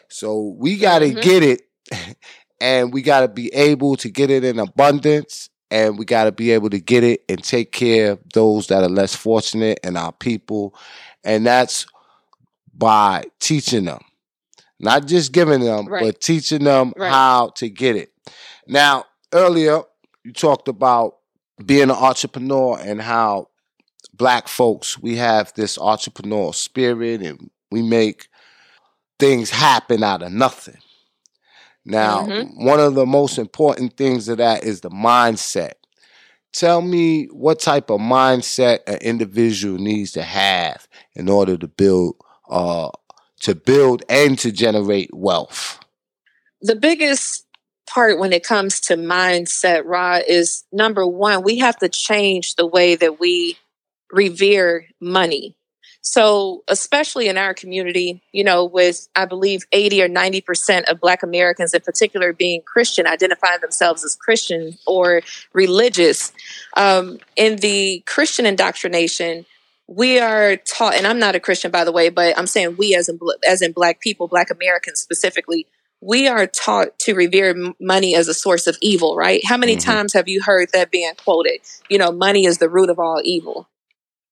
So 0.09 0.54
we 0.59 0.76
gotta 0.76 1.06
mm-hmm. 1.06 1.21
get 1.21 1.42
it 1.42 1.62
and 2.61 2.92
we 2.92 3.02
gotta 3.02 3.28
be 3.28 3.52
able 3.54 3.97
to 3.97 4.09
get 4.09 4.30
it 4.30 4.45
in 4.45 4.59
abundance 4.59 5.49
and 5.71 5.99
we 5.99 6.04
gotta 6.04 6.33
be 6.33 6.50
able 6.52 6.71
to 6.71 6.80
get 6.80 7.04
it 7.04 7.25
and 7.28 7.42
take 7.42 7.73
care 7.73 8.12
of 8.12 8.21
those 8.35 8.66
that 8.68 8.83
are 8.83 8.88
less 8.88 9.14
fortunate 9.14 9.80
and 9.83 9.97
our 9.97 10.12
people. 10.12 10.75
And 11.25 11.47
that's 11.47 11.87
by 12.75 13.25
teaching 13.40 13.85
them 13.85 14.00
not 14.78 15.06
just 15.06 15.33
giving 15.33 15.61
them, 15.61 15.87
right. 15.87 16.02
but 16.02 16.21
teaching 16.21 16.64
them 16.64 16.92
right. 16.97 17.11
how 17.11 17.49
to 17.56 17.68
get 17.68 17.97
it. 17.97 18.12
Now, 18.66 19.04
earlier 19.33 19.83
you 20.25 20.33
talked 20.33 20.68
about 20.68 21.16
being 21.64 21.85
an 21.85 21.90
entrepreneur 21.92 22.78
and 22.80 23.00
how 23.00 23.49
black 24.12 24.49
folks 24.49 24.99
we 24.99 25.16
have 25.16 25.52
this 25.54 25.78
entrepreneurial 25.78 26.54
spirit 26.54 27.23
and 27.23 27.50
we 27.71 27.83
make 27.83 28.28
things 29.18 29.50
happen 29.50 30.02
out 30.02 30.23
of 30.23 30.33
nothing. 30.33 30.78
Now, 31.85 32.26
mm-hmm. 32.26 32.64
one 32.64 32.80
of 32.80 32.95
the 32.95 33.06
most 33.06 33.38
important 33.38 33.97
things 33.97 34.28
of 34.28 34.38
that 34.38 34.64
is 34.64 34.80
the 34.80 34.90
mindset. 34.90 35.75
Tell 36.52 36.83
me 36.83 37.26
what 37.26 37.61
type 37.61 37.90
of 37.90 38.00
mindset 38.00 38.80
an 38.87 38.99
individual 39.02 39.78
needs 39.78 40.12
to 40.12 40.23
have 40.23 40.88
in 41.14 41.28
order 41.28 41.56
to 41.56 41.68
build 41.68 42.16
uh, 42.50 42.90
to 43.40 43.55
build 43.55 44.02
and 44.09 44.38
to 44.38 44.52
generate 44.52 45.12
wealth? 45.12 45.81
The 46.62 46.76
biggest 46.76 47.47
part 47.87 48.19
when 48.19 48.33
it 48.33 48.45
comes 48.45 48.81
to 48.81 48.97
mindset, 48.97 49.85
Ra, 49.85 50.21
is 50.26 50.64
number 50.73 51.07
one, 51.07 51.43
we 51.43 51.59
have 51.59 51.76
to 51.78 51.88
change 51.88 52.57
the 52.57 52.66
way 52.66 52.97
that 52.97 53.21
we 53.21 53.57
revere 54.11 54.87
money. 55.00 55.57
So, 56.02 56.62
especially 56.69 57.26
in 57.26 57.37
our 57.37 57.52
community, 57.52 58.23
you 58.31 58.45
know, 58.45 58.64
with 58.64 59.09
I 59.16 59.25
believe 59.25 59.64
80 59.73 60.02
or 60.02 60.09
90% 60.09 60.85
of 60.85 61.00
Black 61.00 61.25
Americans 61.25 61.75
in 61.75 61.81
particular 61.81 62.33
being 62.33 62.62
Christian, 62.62 63.09
identifying 63.09 63.61
themselves 63.61 64.05
as 64.05 64.14
Christian 64.14 64.78
or 64.87 65.23
religious, 65.52 66.33
um, 66.76 67.19
in 67.35 67.57
the 67.57 68.05
Christian 68.07 68.47
indoctrination, 68.47 69.47
we 69.88 70.19
are 70.19 70.57
taught, 70.57 70.95
and 70.95 71.07
I'm 71.07 71.19
not 71.19 71.37
a 71.37 71.40
Christian, 71.40 71.71
by 71.71 71.85
the 71.85 71.93
way, 71.93 72.09
but 72.09 72.37
I'm 72.38 72.47
saying 72.47 72.76
we 72.76 72.95
as 72.95 73.09
in, 73.09 73.19
as 73.49 73.62
in 73.62 73.73
black 73.73 74.00
people, 74.00 74.26
black 74.28 74.50
Americans 74.50 75.00
specifically, 75.00 75.66
we 76.00 76.28
are 76.28 76.47
taught 76.47 76.99
to 77.00 77.14
revere 77.14 77.55
money 77.81 78.14
as 78.14 78.28
a 78.28 78.35
source 78.35 78.66
of 78.66 78.76
evil, 78.83 79.16
right? 79.16 79.45
How 79.45 79.57
many 79.57 79.76
mm-hmm. 79.76 79.90
times 79.90 80.12
have 80.12 80.28
you 80.28 80.43
heard 80.43 80.69
that 80.73 80.90
being 80.90 81.12
quoted? 81.16 81.61
You 81.88 81.99
know, 81.99 82.12
money 82.12 82.47
is 82.47 82.59
the 82.59 82.69
root 82.69 82.90
of 82.90 82.99
all 82.99 83.21
evil. 83.25 83.69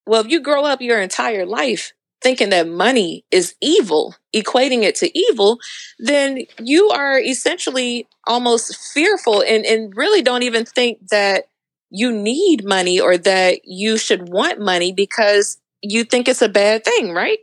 Well, 0.07 0.21
if 0.21 0.31
you 0.31 0.41
grow 0.41 0.65
up 0.65 0.83
your 0.83 1.01
entire 1.01 1.47
life 1.47 1.93
thinking 2.21 2.51
that 2.51 2.69
money 2.69 3.25
is 3.31 3.55
evil, 3.61 4.17
equating 4.35 4.83
it 4.83 4.95
to 4.97 5.19
evil, 5.19 5.59
then 5.99 6.45
you 6.59 6.89
are 6.89 7.19
essentially 7.19 8.09
almost 8.27 8.77
fearful 8.93 9.43
and, 9.43 9.65
and 9.65 9.95
really 9.97 10.23
don't 10.23 10.43
even 10.43 10.65
think 10.65 11.09
that 11.09 11.49
you 11.95 12.11
need 12.11 12.65
money 12.65 12.99
or 12.99 13.17
that 13.17 13.61
you 13.63 13.97
should 13.97 14.29
want 14.29 14.59
money 14.59 14.93
because 14.93 15.59
you 15.81 16.03
think 16.03 16.27
it's 16.27 16.43
a 16.43 16.49
bad 16.49 16.85
thing, 16.85 17.13
right? 17.13 17.39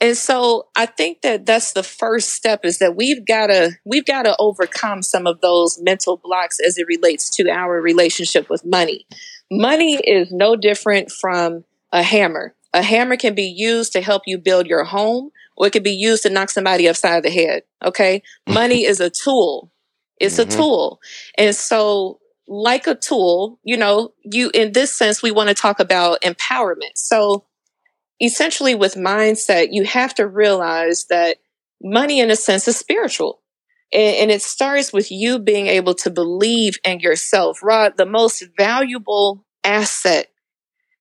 And 0.00 0.16
so 0.16 0.68
I 0.76 0.86
think 0.86 1.22
that 1.22 1.44
that's 1.44 1.72
the 1.72 1.82
first 1.82 2.28
step 2.28 2.64
is 2.64 2.78
that 2.78 2.94
we've 2.94 3.26
got 3.26 3.48
to 3.48 3.72
we've 3.84 4.06
got 4.06 4.22
to 4.22 4.36
overcome 4.38 5.02
some 5.02 5.26
of 5.26 5.40
those 5.40 5.76
mental 5.82 6.20
blocks 6.22 6.58
as 6.64 6.78
it 6.78 6.86
relates 6.86 7.28
to 7.30 7.50
our 7.50 7.82
relationship 7.82 8.48
with 8.48 8.64
money. 8.64 9.06
Money 9.50 9.96
is 10.04 10.30
no 10.30 10.54
different 10.54 11.10
from 11.10 11.64
a 11.90 12.04
hammer. 12.04 12.54
A 12.72 12.82
hammer 12.82 13.16
can 13.16 13.34
be 13.34 13.52
used 13.56 13.92
to 13.94 14.00
help 14.00 14.22
you 14.26 14.38
build 14.38 14.68
your 14.68 14.84
home 14.84 15.30
or 15.56 15.66
it 15.66 15.72
can 15.72 15.82
be 15.82 15.90
used 15.90 16.22
to 16.22 16.30
knock 16.30 16.50
somebody 16.50 16.88
upside 16.88 17.24
the 17.24 17.30
head, 17.30 17.64
okay? 17.84 18.22
Money 18.48 18.84
is 18.84 19.00
a 19.00 19.10
tool. 19.10 19.72
It's 20.20 20.38
mm-hmm. 20.38 20.48
a 20.48 20.54
tool. 20.56 21.00
And 21.36 21.56
so 21.56 22.20
like 22.48 22.86
a 22.86 22.94
tool, 22.94 23.60
you 23.62 23.76
know, 23.76 24.12
you, 24.24 24.50
in 24.54 24.72
this 24.72 24.92
sense, 24.92 25.22
we 25.22 25.30
want 25.30 25.48
to 25.48 25.54
talk 25.54 25.80
about 25.80 26.22
empowerment. 26.22 26.96
So 26.96 27.44
essentially 28.20 28.74
with 28.74 28.94
mindset, 28.94 29.68
you 29.70 29.84
have 29.84 30.14
to 30.14 30.26
realize 30.26 31.04
that 31.10 31.36
money 31.82 32.20
in 32.20 32.30
a 32.30 32.36
sense 32.36 32.66
is 32.66 32.76
spiritual. 32.76 33.42
And, 33.92 34.16
and 34.16 34.30
it 34.30 34.42
starts 34.42 34.92
with 34.92 35.10
you 35.10 35.38
being 35.38 35.66
able 35.66 35.94
to 35.96 36.10
believe 36.10 36.78
in 36.84 37.00
yourself. 37.00 37.62
Rod, 37.62 37.96
the 37.96 38.06
most 38.06 38.42
valuable 38.56 39.44
asset 39.62 40.28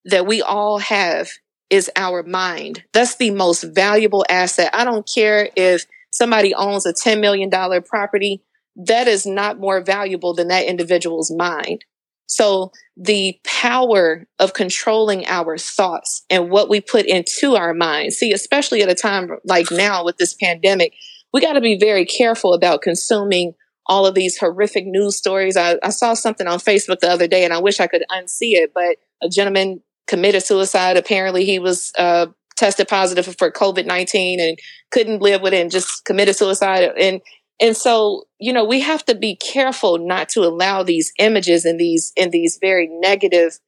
that 0.05 0.25
we 0.25 0.41
all 0.41 0.79
have 0.79 1.29
is 1.69 1.91
our 1.95 2.23
mind. 2.23 2.83
That's 2.93 3.15
the 3.15 3.31
most 3.31 3.63
valuable 3.63 4.25
asset. 4.29 4.69
I 4.73 4.85
don't 4.85 5.07
care 5.07 5.49
if 5.55 5.85
somebody 6.11 6.53
owns 6.53 6.85
a 6.85 6.93
$10 6.93 7.19
million 7.19 7.49
property, 7.83 8.41
that 8.77 9.07
is 9.07 9.25
not 9.25 9.59
more 9.59 9.81
valuable 9.81 10.33
than 10.33 10.47
that 10.49 10.65
individual's 10.65 11.31
mind. 11.35 11.83
So 12.27 12.71
the 12.95 13.39
power 13.45 14.27
of 14.37 14.53
controlling 14.53 15.25
our 15.27 15.57
thoughts 15.57 16.23
and 16.29 16.49
what 16.49 16.69
we 16.69 16.81
put 16.81 17.05
into 17.05 17.55
our 17.55 17.73
minds. 17.73 18.17
See, 18.17 18.31
especially 18.33 18.81
at 18.81 18.89
a 18.89 18.95
time 18.95 19.31
like 19.45 19.71
now 19.71 20.03
with 20.03 20.17
this 20.17 20.33
pandemic, 20.33 20.93
we 21.33 21.41
got 21.41 21.53
to 21.53 21.61
be 21.61 21.77
very 21.79 22.05
careful 22.05 22.53
about 22.53 22.81
consuming 22.81 23.53
all 23.85 24.05
of 24.05 24.13
these 24.13 24.37
horrific 24.37 24.85
news 24.85 25.15
stories. 25.15 25.55
I, 25.55 25.77
I, 25.81 25.89
saw 25.89 26.13
something 26.13 26.45
on 26.45 26.59
Facebook 26.59 26.99
the 26.99 27.09
other 27.09 27.27
day 27.27 27.45
and 27.45 27.53
I 27.53 27.59
wish 27.59 27.79
I 27.79 27.87
could 27.87 28.03
unsee 28.11 28.53
it, 28.53 28.73
but 28.73 28.97
a 29.21 29.29
gentleman 29.29 29.81
committed 30.07 30.43
suicide. 30.43 30.97
Apparently 30.97 31.45
he 31.45 31.57
was, 31.57 31.93
uh, 31.97 32.27
tested 32.57 32.87
positive 32.87 33.25
for 33.37 33.51
COVID-19 33.51 34.39
and 34.39 34.59
couldn't 34.91 35.21
live 35.21 35.41
with 35.41 35.53
it 35.53 35.61
and 35.61 35.71
just 35.71 36.03
committed 36.05 36.35
suicide. 36.35 36.91
And 36.99 37.21
and 37.59 37.75
so, 37.75 38.25
you 38.39 38.53
know, 38.53 38.65
we 38.65 38.81
have 38.81 39.03
to 39.05 39.15
be 39.15 39.35
careful 39.35 39.97
not 39.97 40.29
to 40.29 40.41
allow 40.41 40.83
these 40.83 41.11
images 41.17 41.65
and 41.65 41.79
these, 41.79 42.13
and 42.17 42.31
these 42.31 42.59
very 42.61 42.87
negative 42.87 43.59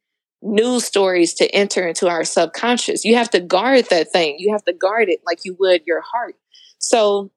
news 0.42 0.86
stories 0.86 1.34
to 1.36 1.48
enter 1.54 1.88
into 1.88 2.08
our 2.08 2.24
subconscious. 2.24 3.04
You 3.04 3.16
have 3.16 3.30
to 3.32 3.40
guard 3.40 3.86
that 3.90 4.12
thing. 4.12 4.36
You 4.38 4.52
have 4.54 4.64
to 4.66 4.74
guard 4.74 5.10
it 5.10 5.22
like 5.26 5.40
you 5.44 5.56
would 5.60 5.82
your 5.86 6.02
heart. 6.02 6.36
So, 6.78 7.32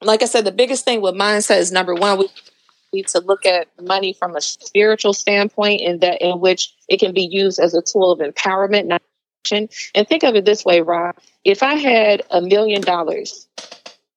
like 0.00 0.22
I 0.22 0.26
said, 0.26 0.44
the 0.44 0.52
biggest 0.52 0.84
thing 0.84 1.00
with 1.00 1.14
mindset 1.14 1.58
is 1.58 1.72
number 1.72 1.94
one, 1.94 2.18
we 2.18 2.28
need 2.92 3.08
to 3.08 3.20
look 3.20 3.44
at 3.44 3.68
money 3.80 4.12
from 4.12 4.36
a 4.36 4.40
spiritual 4.40 5.12
standpoint 5.12 5.80
in 5.80 5.98
that 6.00 6.22
in 6.22 6.40
which 6.40 6.74
it 6.88 7.00
can 7.00 7.12
be 7.12 7.28
used 7.30 7.58
as 7.58 7.74
a 7.74 7.82
tool 7.82 8.12
of 8.12 8.20
empowerment, 8.20 8.98
and 9.50 10.08
think 10.08 10.22
of 10.22 10.36
it 10.36 10.44
this 10.44 10.64
way, 10.64 10.80
Rob. 10.80 11.16
If 11.44 11.62
I 11.62 11.74
had 11.74 12.22
a 12.30 12.40
million 12.40 12.80
dollars 12.80 13.46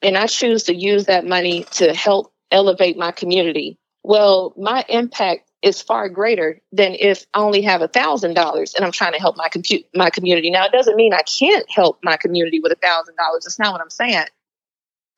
and 0.02 0.18
I 0.18 0.28
choose 0.28 0.64
to 0.64 0.76
use 0.76 1.06
that 1.06 1.26
money 1.26 1.66
to 1.72 1.94
help 1.94 2.32
elevate 2.52 2.98
my 2.98 3.12
community, 3.12 3.78
well, 4.04 4.54
my 4.58 4.86
impact 4.90 5.50
is 5.62 5.82
far 5.82 6.08
greater 6.08 6.62
than 6.72 6.96
if 7.00 7.26
I 7.34 7.40
only 7.40 7.62
have 7.64 7.82
a 7.82 7.88
thousand 7.88 8.36
dollars 8.36 8.74
and 8.74 8.86
I'm 8.86 8.92
trying 8.92 9.14
to 9.14 9.20
help 9.20 9.36
my 9.38 9.50
compute 9.50 9.86
my 9.94 10.10
community. 10.10 10.52
Now, 10.52 10.66
it 10.66 10.72
doesn't 10.72 10.96
mean 10.96 11.14
I 11.14 11.24
can't 11.24 11.66
help 11.70 12.00
my 12.04 12.16
community 12.16 12.60
with 12.60 12.72
a 12.72 12.76
thousand 12.76 13.16
dollars. 13.16 13.44
That's 13.44 13.60
not 13.60 13.74
what 13.74 13.82
I'm 13.82 13.90
saying. 13.90 14.28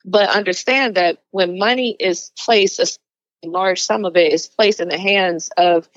But 0.05 0.29
understand 0.29 0.95
that 0.95 1.17
when 1.31 1.59
money 1.59 1.95
is 1.99 2.31
placed, 2.39 2.79
a 2.79 3.47
large 3.47 3.81
sum 3.81 4.05
of 4.05 4.15
it 4.15 4.31
is 4.31 4.47
placed 4.47 4.79
in 4.79 4.87
the 4.87 4.97
hands 4.97 5.49
of 5.57 5.89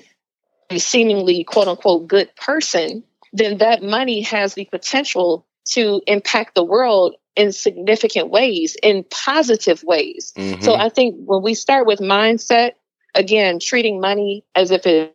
a 0.69 0.77
seemingly 0.77 1.43
quote 1.45 1.69
unquote 1.69 2.07
good 2.07 2.35
person, 2.35 3.03
then 3.31 3.59
that 3.59 3.81
money 3.81 4.21
has 4.21 4.53
the 4.53 4.65
potential 4.65 5.47
to 5.69 6.01
impact 6.05 6.53
the 6.53 6.63
world 6.63 7.15
in 7.35 7.51
significant 7.51 8.29
ways, 8.29 8.77
in 8.81 9.03
positive 9.09 9.83
ways. 9.83 10.33
Mm-hmm. 10.37 10.61
So 10.61 10.75
I 10.75 10.89
think 10.89 11.15
when 11.25 11.41
we 11.41 11.53
start 11.53 11.87
with 11.87 11.99
mindset, 11.99 12.73
again, 13.15 13.59
treating 13.59 13.99
money 13.99 14.45
as 14.55 14.71
if 14.71 14.85
it's 14.85 15.13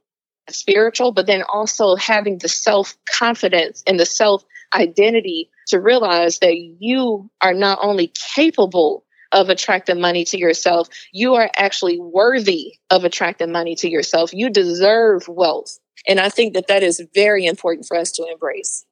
spiritual, 0.48 1.12
but 1.12 1.26
then 1.26 1.42
also 1.42 1.96
having 1.96 2.38
the 2.38 2.48
self 2.48 2.96
confidence 3.06 3.82
and 3.86 3.98
the 3.98 4.06
self 4.06 4.44
identity 4.74 5.50
to 5.68 5.80
realize 5.80 6.38
that 6.40 6.56
you 6.56 7.30
are 7.40 7.54
not 7.54 7.78
only 7.82 8.12
capable 8.34 9.04
of 9.32 9.50
attracting 9.50 10.00
money 10.00 10.24
to 10.24 10.38
yourself, 10.38 10.88
you 11.12 11.34
are 11.34 11.50
actually 11.54 11.98
worthy 11.98 12.74
of 12.90 13.04
attracting 13.04 13.52
money 13.52 13.74
to 13.76 13.88
yourself. 13.88 14.32
You 14.32 14.50
deserve 14.50 15.28
wealth. 15.28 15.78
And 16.06 16.18
I 16.18 16.30
think 16.30 16.54
that 16.54 16.68
that 16.68 16.82
is 16.82 17.02
very 17.14 17.44
important 17.44 17.86
for 17.86 17.96
us 17.96 18.12
to 18.12 18.26
embrace. 18.30 18.86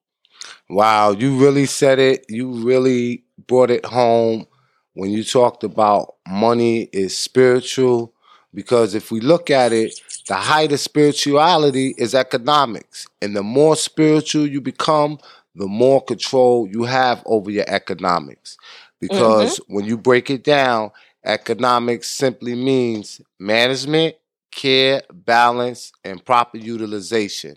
Wow, 0.69 1.13
you 1.13 1.37
really 1.37 1.67
said 1.67 1.99
it. 1.99 2.27
You 2.29 2.51
really 2.51 3.25
brought 3.47 3.71
it 3.71 3.85
home 3.85 4.47
when 4.95 5.11
you 5.11 5.23
talked 5.25 5.63
about 5.63 6.15
money 6.27 6.89
is 6.93 7.17
spiritual. 7.17 8.13
Because 8.55 8.95
if 8.95 9.11
we 9.11 9.21
look 9.21 9.51
at 9.51 9.73
it, 9.73 10.01
the 10.29 10.35
height 10.35 10.73
of 10.73 10.81
spirituality 10.81 11.95
is 11.99 12.15
economics. 12.15 13.07
And 13.21 13.37
the 13.37 13.43
more 13.43 13.77
spiritual 13.77 14.47
you 14.47 14.63
become, 14.63 15.19
the 15.55 15.67
more 15.67 16.03
control 16.03 16.67
you 16.67 16.85
have 16.85 17.23
over 17.27 17.51
your 17.51 17.67
economics. 17.69 18.57
Because 18.99 19.61
mm-hmm. 19.61 19.75
when 19.75 19.85
you 19.85 19.99
break 19.99 20.31
it 20.31 20.43
down, 20.43 20.91
economics 21.25 22.09
simply 22.09 22.55
means 22.55 23.21
management, 23.39 24.15
care, 24.51 25.03
balance, 25.13 25.93
and 26.03 26.25
proper 26.25 26.57
utilization. 26.57 27.57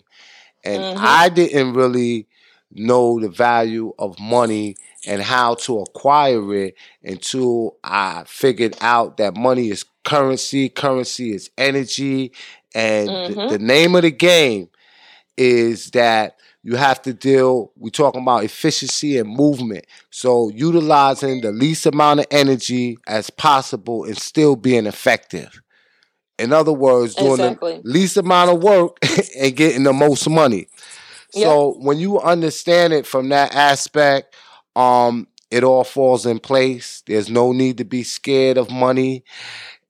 And 0.64 0.82
mm-hmm. 0.82 1.04
I 1.04 1.30
didn't 1.30 1.72
really 1.72 2.26
know 2.72 3.18
the 3.20 3.28
value 3.28 3.92
of 3.98 4.18
money 4.18 4.76
and 5.06 5.22
how 5.22 5.54
to 5.54 5.80
acquire 5.80 6.54
it 6.54 6.74
until 7.02 7.76
I 7.82 8.24
figured 8.26 8.76
out 8.80 9.16
that 9.16 9.36
money 9.36 9.70
is 9.70 9.84
currency, 10.04 10.68
currency 10.68 11.32
is 11.34 11.50
energy, 11.58 12.32
and 12.74 13.08
mm-hmm. 13.08 13.40
the, 13.40 13.48
the 13.48 13.58
name 13.58 13.94
of 13.96 14.02
the 14.02 14.10
game 14.10 14.68
is 15.36 15.90
that 15.92 16.36
you 16.62 16.76
have 16.76 17.00
to 17.02 17.14
deal 17.14 17.72
we're 17.76 17.90
talking 17.90 18.20
about 18.20 18.44
efficiency 18.44 19.18
and 19.18 19.28
movement 19.28 19.86
so 20.10 20.50
utilizing 20.50 21.40
the 21.40 21.52
least 21.52 21.86
amount 21.86 22.20
of 22.20 22.26
energy 22.30 22.98
as 23.06 23.30
possible 23.30 24.04
and 24.04 24.18
still 24.18 24.56
being 24.56 24.86
effective 24.86 25.62
in 26.38 26.52
other 26.52 26.72
words 26.72 27.14
doing 27.14 27.32
exactly. 27.32 27.80
the 27.82 27.88
least 27.88 28.16
amount 28.16 28.50
of 28.50 28.62
work 28.62 28.98
and 29.38 29.56
getting 29.56 29.84
the 29.84 29.92
most 29.92 30.28
money 30.28 30.68
so 31.32 31.76
when 31.78 31.98
you 31.98 32.20
understand 32.20 32.92
it 32.92 33.06
from 33.06 33.28
that 33.30 33.54
aspect, 33.54 34.34
um, 34.76 35.26
it 35.50 35.64
all 35.64 35.84
falls 35.84 36.26
in 36.26 36.38
place. 36.38 37.02
There's 37.06 37.28
no 37.28 37.52
need 37.52 37.78
to 37.78 37.84
be 37.84 38.02
scared 38.02 38.56
of 38.56 38.70
money. 38.70 39.24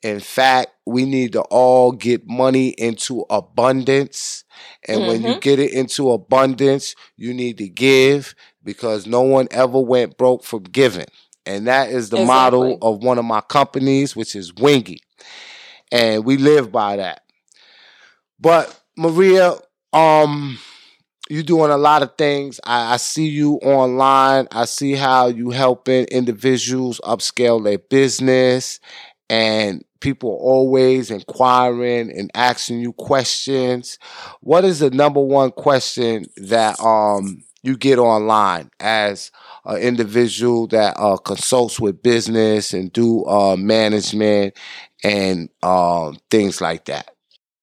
In 0.03 0.20
fact, 0.20 0.70
we 0.87 1.05
need 1.05 1.33
to 1.33 1.42
all 1.42 1.92
get 1.92 2.26
money 2.26 2.68
into 2.70 3.26
abundance. 3.29 4.44
And 4.88 5.00
mm-hmm. 5.00 5.09
when 5.09 5.22
you 5.22 5.29
mm-hmm. 5.31 5.40
get 5.40 5.59
it 5.59 5.72
into 5.72 6.11
abundance, 6.11 6.94
you 7.16 7.35
need 7.35 7.59
to 7.59 7.68
give 7.68 8.35
because 8.64 9.07
no 9.07 9.20
one 9.20 9.48
ever 9.50 9.79
went 9.79 10.16
broke 10.16 10.42
from 10.42 10.62
giving. 10.64 11.07
And 11.44 11.66
that 11.66 11.90
is 11.90 12.11
the 12.11 12.18
exactly. 12.18 12.35
model 12.35 12.79
of 12.81 13.03
one 13.03 13.18
of 13.18 13.24
my 13.24 13.40
companies, 13.42 14.16
which 14.16 14.35
is 14.35 14.53
Wingi. 14.53 14.98
And 15.92 16.24
we 16.24 16.37
live 16.37 16.72
by 16.72 16.96
that. 16.96 17.22
But 18.38 18.81
Maria, 18.96 19.55
um, 19.92 20.59
you 21.30 21.42
doing 21.42 21.70
a 21.70 21.76
lot 21.78 22.02
of 22.02 22.16
things. 22.16 22.60
I, 22.64 22.94
I, 22.94 22.96
see 22.96 23.28
you 23.28 23.54
online. 23.56 24.48
I 24.50 24.64
see 24.64 24.94
how 24.94 25.28
you 25.28 25.50
helping 25.50 26.04
individuals 26.06 27.00
upscale 27.04 27.62
their 27.62 27.78
business, 27.78 28.80
and 29.28 29.84
people 30.00 30.30
always 30.40 31.10
inquiring 31.10 32.10
and 32.10 32.30
asking 32.34 32.80
you 32.80 32.92
questions. 32.94 33.98
What 34.40 34.64
is 34.64 34.80
the 34.80 34.90
number 34.90 35.20
one 35.20 35.52
question 35.52 36.24
that 36.36 36.80
um 36.80 37.44
you 37.62 37.76
get 37.76 37.98
online 37.98 38.70
as 38.80 39.30
an 39.66 39.78
individual 39.78 40.66
that 40.68 40.96
uh, 40.98 41.16
consults 41.18 41.78
with 41.78 42.02
business 42.02 42.72
and 42.72 42.90
do 42.92 43.24
uh, 43.26 43.54
management 43.56 44.56
and 45.04 45.50
uh, 45.62 46.12
things 46.30 46.60
like 46.60 46.86
that? 46.86 47.14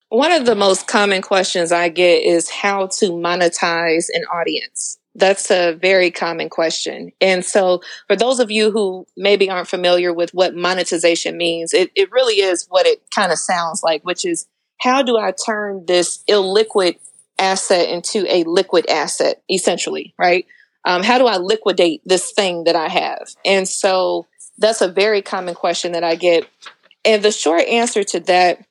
One 0.09 0.31
of 0.31 0.45
the 0.45 0.55
most 0.55 0.87
common 0.87 1.21
questions 1.21 1.71
I 1.71 1.89
get 1.89 2.23
is 2.23 2.49
how 2.49 2.87
to 2.87 3.11
monetize 3.11 4.07
an 4.13 4.23
audience. 4.25 4.97
That's 5.15 5.51
a 5.51 5.73
very 5.73 6.11
common 6.11 6.49
question. 6.49 7.11
And 7.19 7.43
so 7.43 7.81
for 8.07 8.15
those 8.15 8.39
of 8.39 8.49
you 8.49 8.71
who 8.71 9.05
maybe 9.17 9.49
aren't 9.49 9.67
familiar 9.67 10.13
with 10.13 10.33
what 10.33 10.55
monetization 10.55 11.37
means, 11.37 11.73
it, 11.73 11.91
it 11.95 12.11
really 12.11 12.35
is 12.35 12.67
what 12.69 12.85
it 12.85 13.01
kind 13.13 13.31
of 13.31 13.37
sounds 13.39 13.83
like, 13.83 14.03
which 14.03 14.23
is 14.23 14.47
how 14.79 15.01
do 15.01 15.17
I 15.17 15.31
turn 15.31 15.85
this 15.87 16.23
illiquid 16.29 16.99
asset 17.39 17.89
into 17.89 18.25
a 18.33 18.43
liquid 18.45 18.87
asset, 18.89 19.41
essentially, 19.51 20.13
right? 20.17 20.45
Um, 20.85 21.03
how 21.03 21.17
do 21.17 21.25
I 21.25 21.37
liquidate 21.37 22.01
this 22.05 22.31
thing 22.31 22.63
that 22.63 22.75
I 22.75 22.87
have? 22.87 23.27
And 23.43 23.67
so 23.67 24.27
that's 24.57 24.81
a 24.81 24.87
very 24.87 25.21
common 25.21 25.55
question 25.55 25.91
that 25.91 26.03
I 26.03 26.15
get. 26.15 26.47
And 27.03 27.23
the 27.23 27.31
short 27.31 27.67
answer 27.67 28.03
to 28.05 28.19
that 28.21 28.66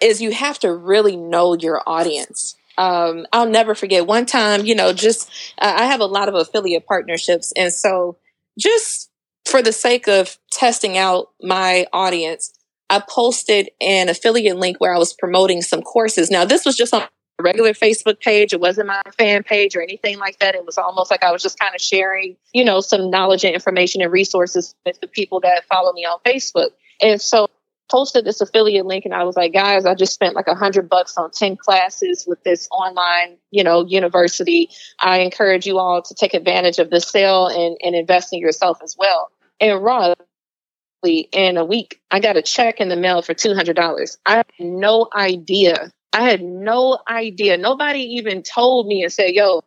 is 0.00 0.20
you 0.20 0.32
have 0.32 0.58
to 0.60 0.72
really 0.72 1.16
know 1.16 1.54
your 1.54 1.82
audience. 1.86 2.56
Um, 2.78 3.26
I'll 3.32 3.48
never 3.48 3.74
forget 3.74 4.06
one 4.06 4.26
time, 4.26 4.66
you 4.66 4.74
know, 4.74 4.92
just 4.92 5.30
uh, 5.58 5.74
I 5.76 5.86
have 5.86 6.00
a 6.00 6.06
lot 6.06 6.28
of 6.28 6.34
affiliate 6.34 6.86
partnerships. 6.86 7.52
And 7.56 7.72
so 7.72 8.18
just 8.58 9.10
for 9.46 9.62
the 9.62 9.72
sake 9.72 10.08
of 10.08 10.38
testing 10.50 10.98
out 10.98 11.28
my 11.40 11.86
audience, 11.92 12.52
I 12.90 13.02
posted 13.08 13.70
an 13.80 14.08
affiliate 14.08 14.58
link 14.58 14.76
where 14.78 14.94
I 14.94 14.98
was 14.98 15.12
promoting 15.12 15.62
some 15.62 15.82
courses. 15.82 16.30
Now, 16.30 16.44
this 16.44 16.64
was 16.64 16.76
just 16.76 16.94
on 16.94 17.02
a 17.02 17.42
regular 17.42 17.72
Facebook 17.72 18.20
page. 18.20 18.52
It 18.52 18.60
wasn't 18.60 18.88
my 18.88 19.02
fan 19.16 19.42
page 19.42 19.74
or 19.74 19.82
anything 19.82 20.18
like 20.18 20.38
that. 20.38 20.54
It 20.54 20.64
was 20.64 20.78
almost 20.78 21.10
like 21.10 21.22
I 21.22 21.32
was 21.32 21.42
just 21.42 21.58
kind 21.58 21.74
of 21.74 21.80
sharing, 21.80 22.36
you 22.52 22.64
know, 22.64 22.80
some 22.80 23.10
knowledge 23.10 23.44
and 23.44 23.54
information 23.54 24.02
and 24.02 24.12
resources 24.12 24.74
with 24.84 25.00
the 25.00 25.08
people 25.08 25.40
that 25.40 25.64
follow 25.68 25.92
me 25.92 26.04
on 26.04 26.18
Facebook. 26.24 26.70
And 27.00 27.20
so 27.20 27.48
posted 27.90 28.24
this 28.24 28.40
affiliate 28.40 28.86
link 28.86 29.04
and 29.04 29.14
I 29.14 29.24
was 29.24 29.36
like, 29.36 29.52
guys, 29.52 29.86
I 29.86 29.94
just 29.94 30.12
spent 30.12 30.34
like 30.34 30.48
a 30.48 30.54
hundred 30.54 30.88
bucks 30.88 31.16
on 31.16 31.30
10 31.30 31.56
classes 31.56 32.24
with 32.26 32.42
this 32.42 32.68
online, 32.70 33.36
you 33.50 33.64
know, 33.64 33.86
university. 33.86 34.70
I 35.00 35.20
encourage 35.20 35.66
you 35.66 35.78
all 35.78 36.02
to 36.02 36.14
take 36.14 36.34
advantage 36.34 36.78
of 36.78 36.90
this 36.90 37.08
sale 37.08 37.46
and, 37.46 37.76
and 37.82 37.94
invest 37.94 38.32
in 38.32 38.40
yourself 38.40 38.78
as 38.82 38.96
well. 38.98 39.30
And 39.60 39.82
Ra, 39.82 40.14
in 41.04 41.56
a 41.56 41.64
week, 41.64 42.00
I 42.10 42.20
got 42.20 42.36
a 42.36 42.42
check 42.42 42.80
in 42.80 42.88
the 42.88 42.96
mail 42.96 43.22
for 43.22 43.34
$200. 43.34 44.16
I 44.26 44.36
had 44.36 44.46
no 44.58 45.08
idea. 45.14 45.92
I 46.12 46.22
had 46.22 46.42
no 46.42 46.98
idea. 47.08 47.56
Nobody 47.56 48.00
even 48.16 48.42
told 48.42 48.86
me 48.86 49.02
and 49.02 49.12
said, 49.12 49.30
yo, 49.30 49.62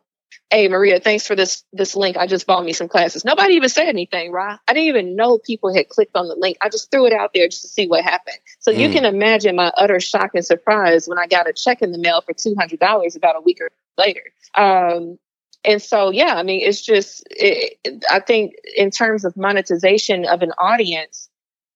hey 0.50 0.68
Maria, 0.68 1.00
thanks 1.00 1.26
for 1.26 1.36
this 1.36 1.64
this 1.72 1.94
link. 1.94 2.16
I 2.16 2.26
just 2.26 2.46
bought 2.46 2.64
me 2.64 2.72
some 2.72 2.88
classes. 2.88 3.24
Nobody 3.24 3.54
even 3.54 3.68
said 3.68 3.86
anything, 3.86 4.32
right? 4.32 4.58
I 4.66 4.72
didn't 4.72 4.88
even 4.88 5.16
know 5.16 5.38
people 5.38 5.72
had 5.74 5.88
clicked 5.88 6.16
on 6.16 6.28
the 6.28 6.34
link. 6.34 6.58
I 6.60 6.68
just 6.68 6.90
threw 6.90 7.06
it 7.06 7.12
out 7.12 7.30
there 7.32 7.48
just 7.48 7.62
to 7.62 7.68
see 7.68 7.86
what 7.86 8.04
happened. 8.04 8.38
So 8.58 8.72
mm. 8.72 8.78
you 8.78 8.90
can 8.90 9.04
imagine 9.04 9.56
my 9.56 9.72
utter 9.76 10.00
shock 10.00 10.32
and 10.34 10.44
surprise 10.44 11.08
when 11.08 11.18
I 11.18 11.26
got 11.26 11.48
a 11.48 11.52
check 11.52 11.82
in 11.82 11.92
the 11.92 11.98
mail 11.98 12.20
for 12.20 12.34
two 12.34 12.54
hundred 12.58 12.80
dollars 12.80 13.16
about 13.16 13.36
a 13.36 13.40
week 13.40 13.58
or 13.60 13.70
later. 13.96 14.22
Um, 14.54 15.18
and 15.64 15.80
so, 15.80 16.10
yeah, 16.10 16.34
I 16.34 16.42
mean, 16.42 16.66
it's 16.66 16.82
just, 16.82 17.22
it, 17.30 17.78
I 18.10 18.20
think 18.20 18.54
in 18.76 18.90
terms 18.90 19.24
of 19.24 19.36
monetization 19.36 20.26
of 20.26 20.42
an 20.42 20.52
audience, 20.58 21.29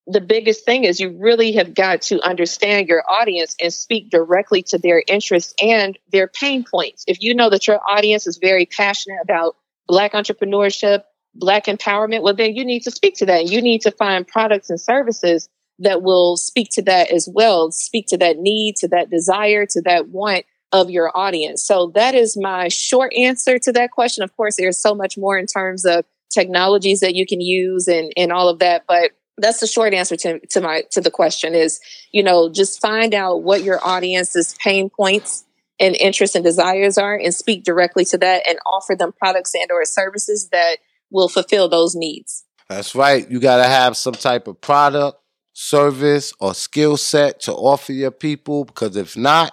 the 0.07 0.21
biggest 0.21 0.65
thing 0.65 0.85
is 0.85 1.01
you 1.01 1.17
really 1.19 1.53
have 1.53 1.75
got 1.75 2.03
to 2.03 2.21
understand 2.21 2.89
your 2.89 3.03
audience 3.09 3.57
and 3.61 3.73
speak 3.73 4.11
directly 4.11 4.63
to 4.63 4.79
their 4.79 5.03
interests 5.07 5.55
and 5.63 5.99
their 6.13 6.29
pain 6.29 6.65
points. 6.65 7.05
If 7.07 7.23
you 7.23 7.35
know 7.35 7.49
that 7.51 7.67
your 7.67 7.81
audience 7.89 8.27
is 8.27 8.37
very 8.37 8.67
passionate 8.67 9.21
about 9.23 9.57
Black 9.87 10.13
entrepreneurship, 10.13 11.05
Black 11.35 11.65
empowerment, 11.65 12.23
well, 12.23 12.35
then 12.35 12.55
you 12.55 12.65
need 12.65 12.81
to 12.81 12.91
speak 12.91 13.17
to 13.17 13.27
that. 13.27 13.47
You 13.47 13.63
need 13.63 13.81
to 13.83 13.91
find 13.91 14.27
products 14.27 14.69
and 14.71 14.81
services 14.81 15.49
that 15.79 16.03
will 16.03 16.37
speak 16.37 16.69
to 16.73 16.83
that 16.83 17.11
as 17.11 17.29
well, 17.33 17.71
speak 17.73 18.07
to 18.09 18.19
that 18.19 18.39
need, 18.39 18.77
to 18.77 18.89
that 18.89 19.11
desire, 19.11 19.67
to 19.67 19.81
that 19.83 20.09
want 20.09 20.45
of 20.71 20.91
your 20.91 21.17
audience. 21.17 21.65
So 21.65 21.93
that 21.95 22.15
is 22.15 22.37
my 22.37 22.69
short 22.69 23.13
answer 23.15 23.59
to 23.59 23.73
that 23.73 23.91
question. 23.91 24.23
Of 24.23 24.37
course, 24.37 24.57
there's 24.57 24.79
so 24.79 24.95
much 24.95 25.17
more 25.17 25.39
in 25.39 25.47
terms 25.47 25.85
of 25.85 26.05
technologies 26.31 27.01
that 27.01 27.15
you 27.15 27.27
can 27.27 27.41
use 27.41 27.89
and, 27.89 28.13
and 28.17 28.33
all 28.33 28.49
of 28.49 28.59
that, 28.59 28.85
but 28.87 29.13
that's 29.39 29.61
the 29.61 29.67
short 29.67 29.95
answer 29.95 30.17
to, 30.17 30.39
to 30.47 30.61
my 30.61 30.83
to 30.91 31.01
the 31.01 31.11
question 31.11 31.55
is 31.55 31.81
you 32.13 32.23
know 32.23 32.49
just 32.49 32.81
find 32.81 33.15
out 33.15 33.43
what 33.43 33.63
your 33.63 33.81
audience's 33.85 34.55
pain 34.61 34.91
points 34.91 35.45
and 35.81 35.97
interests 35.97 36.37
and 36.37 36.45
desires 36.45 36.99
are 36.99 37.17
and 37.17 37.35
speak 37.35 37.65
directly 37.65 38.05
to 38.05 38.19
that 38.19 38.43
and 38.49 38.59
offer 38.67 38.95
them 38.95 39.13
products 39.13 39.55
and 39.55 39.71
or 39.71 39.85
services 39.85 40.49
that 40.51 40.77
will 41.11 41.29
fulfill 41.29 41.69
those 41.69 41.95
needs. 41.95 42.45
That's 42.69 42.95
right. 42.95 43.29
You 43.29 43.41
got 43.41 43.59
to 43.59 43.65
have 43.65 43.97
some 43.97 44.15
type 44.15 44.47
of 44.47 44.61
product 44.61 45.19
service 45.53 46.33
or 46.41 46.55
skill 46.55 46.97
set 46.97 47.41
to 47.41 47.53
offer 47.53 47.93
your 47.93 48.11
people 48.11 48.65
because 48.65 48.97
if 48.97 49.17
not 49.17 49.53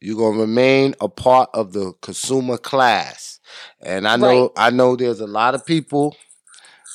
you're 0.00 0.16
going 0.16 0.34
to 0.34 0.40
remain 0.40 0.94
a 1.00 1.08
part 1.08 1.48
of 1.54 1.72
the 1.72 1.92
consumer 2.02 2.56
class. 2.56 3.40
And 3.80 4.06
i 4.06 4.16
know 4.16 4.42
right. 4.42 4.50
i 4.56 4.70
know 4.70 4.96
there's 4.96 5.20
a 5.20 5.26
lot 5.26 5.54
of 5.54 5.64
people 5.64 6.16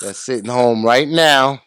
that's 0.02 0.20
sitting 0.20 0.52
home 0.52 0.86
right 0.86 1.08
now 1.08 1.62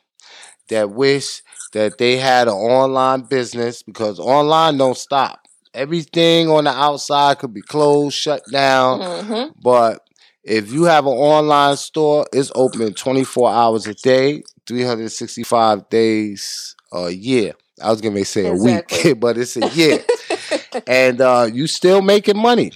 that 0.68 0.90
wish 0.90 1.42
that 1.72 1.98
they 1.98 2.16
had 2.16 2.48
an 2.48 2.54
online 2.54 3.22
business 3.22 3.82
because 3.82 4.18
online 4.18 4.78
don't 4.78 4.96
stop. 4.96 5.40
Everything 5.74 6.48
on 6.48 6.64
the 6.64 6.70
outside 6.70 7.38
could 7.38 7.52
be 7.52 7.60
closed, 7.60 8.16
shut 8.16 8.42
down. 8.50 9.00
Mm-hmm. 9.00 9.60
But 9.62 10.00
if 10.42 10.72
you 10.72 10.84
have 10.84 11.06
an 11.06 11.12
online 11.12 11.76
store, 11.76 12.26
it's 12.32 12.50
open 12.54 12.94
24 12.94 13.50
hours 13.50 13.86
a 13.86 13.94
day, 13.94 14.42
365 14.66 15.88
days 15.90 16.74
a 16.92 17.10
year. 17.10 17.52
I 17.82 17.90
was 17.90 18.00
gonna 18.00 18.24
say 18.24 18.46
exactly. 18.46 18.98
a 18.98 19.12
week, 19.12 19.20
but 19.20 19.36
it's 19.36 19.56
a 19.56 19.68
year. 19.68 19.98
and 20.86 21.20
uh, 21.20 21.48
you 21.52 21.66
still 21.66 22.00
making 22.00 22.38
money. 22.38 22.72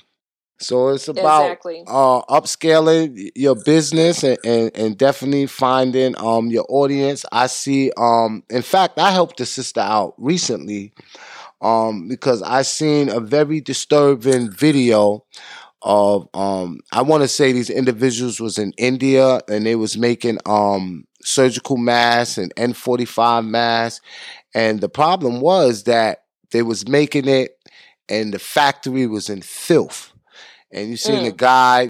So 0.61 0.89
it's 0.89 1.09
about 1.09 1.45
exactly. 1.45 1.85
uh, 1.87 2.21
upscaling 2.29 3.31
your 3.35 3.57
business 3.57 4.23
and, 4.23 4.37
and, 4.45 4.71
and, 4.75 4.99
definitely 4.99 5.47
finding 5.47 6.15
um, 6.19 6.49
your 6.49 6.67
audience. 6.69 7.25
I 7.33 7.47
see, 7.47 7.91
um, 7.97 8.43
in 8.51 8.61
fact, 8.61 8.99
I 8.99 9.11
helped 9.11 9.41
a 9.41 9.47
sister 9.47 9.81
out 9.81 10.15
recently 10.19 10.93
um, 11.63 12.09
because 12.09 12.43
I 12.43 12.61
seen 12.61 13.09
a 13.09 13.21
very 13.21 13.63
disturbing 13.63 14.51
video 14.51 15.25
of 15.81 16.29
um, 16.35 16.81
I 16.93 17.01
want 17.01 17.23
to 17.23 17.29
say 17.29 17.53
these 17.53 17.71
individuals 17.71 18.39
was 18.39 18.59
in 18.59 18.75
India 18.77 19.41
and 19.49 19.65
they 19.65 19.77
was 19.77 19.97
making 19.97 20.41
um, 20.45 21.07
surgical 21.23 21.79
masks 21.79 22.37
and 22.37 22.55
N45 22.57 23.47
masks, 23.47 24.05
and 24.55 24.83
the 24.83 24.91
problem 24.91 25.41
was 25.41 25.85
that 25.85 26.25
they 26.51 26.61
was 26.61 26.87
making 26.87 27.29
it 27.29 27.57
and 28.11 28.35
the 28.35 28.39
factory 28.39 29.07
was 29.07 29.31
in 29.31 29.41
filth 29.41 30.13
and 30.73 30.89
you 30.89 30.97
seen 30.97 31.21
mm. 31.21 31.25
the 31.25 31.33
guy 31.33 31.89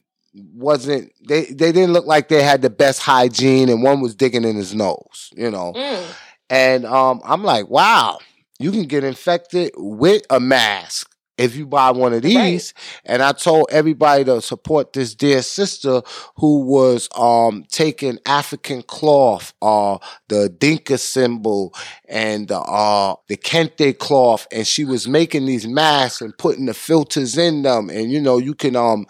wasn't 0.54 1.12
they 1.26 1.44
they 1.46 1.72
didn't 1.72 1.92
look 1.92 2.06
like 2.06 2.28
they 2.28 2.42
had 2.42 2.62
the 2.62 2.70
best 2.70 3.00
hygiene 3.00 3.68
and 3.68 3.82
one 3.82 4.00
was 4.00 4.14
digging 4.14 4.44
in 4.44 4.56
his 4.56 4.74
nose 4.74 5.30
you 5.36 5.50
know 5.50 5.72
mm. 5.74 6.06
and 6.48 6.86
um 6.86 7.20
i'm 7.24 7.42
like 7.42 7.68
wow 7.68 8.18
you 8.58 8.70
can 8.70 8.84
get 8.84 9.02
infected 9.02 9.72
with 9.76 10.22
a 10.30 10.38
mask 10.38 11.09
if 11.40 11.56
you 11.56 11.66
buy 11.66 11.90
one 11.90 12.12
of 12.12 12.22
these. 12.22 12.36
Right. 12.36 12.72
And 13.06 13.22
I 13.22 13.32
told 13.32 13.68
everybody 13.70 14.24
to 14.24 14.42
support 14.42 14.92
this 14.92 15.14
dear 15.14 15.42
sister 15.42 16.02
who 16.36 16.60
was 16.60 17.08
um 17.16 17.64
taking 17.68 18.18
African 18.26 18.82
cloth, 18.82 19.54
uh 19.62 19.98
the 20.28 20.50
Adinkra 20.50 20.98
symbol 20.98 21.74
and 22.08 22.48
the 22.48 22.58
uh 22.60 23.14
the 23.28 23.36
Kente 23.36 23.96
cloth, 23.98 24.46
and 24.52 24.66
she 24.66 24.84
was 24.84 25.08
making 25.08 25.46
these 25.46 25.66
masks 25.66 26.20
and 26.20 26.36
putting 26.36 26.66
the 26.66 26.74
filters 26.74 27.38
in 27.38 27.62
them. 27.62 27.88
And 27.88 28.12
you 28.12 28.20
know, 28.20 28.38
you 28.38 28.54
can 28.54 28.76
um 28.76 29.06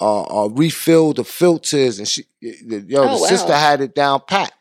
uh, 0.00 0.44
uh 0.44 0.48
refill 0.48 1.12
the 1.12 1.24
filters 1.24 1.98
and 1.98 2.08
she 2.08 2.24
yo, 2.40 3.02
oh, 3.02 3.16
the 3.16 3.22
wow. 3.22 3.28
sister 3.28 3.54
had 3.54 3.80
it 3.80 3.94
down 3.94 4.20
pat. 4.26 4.52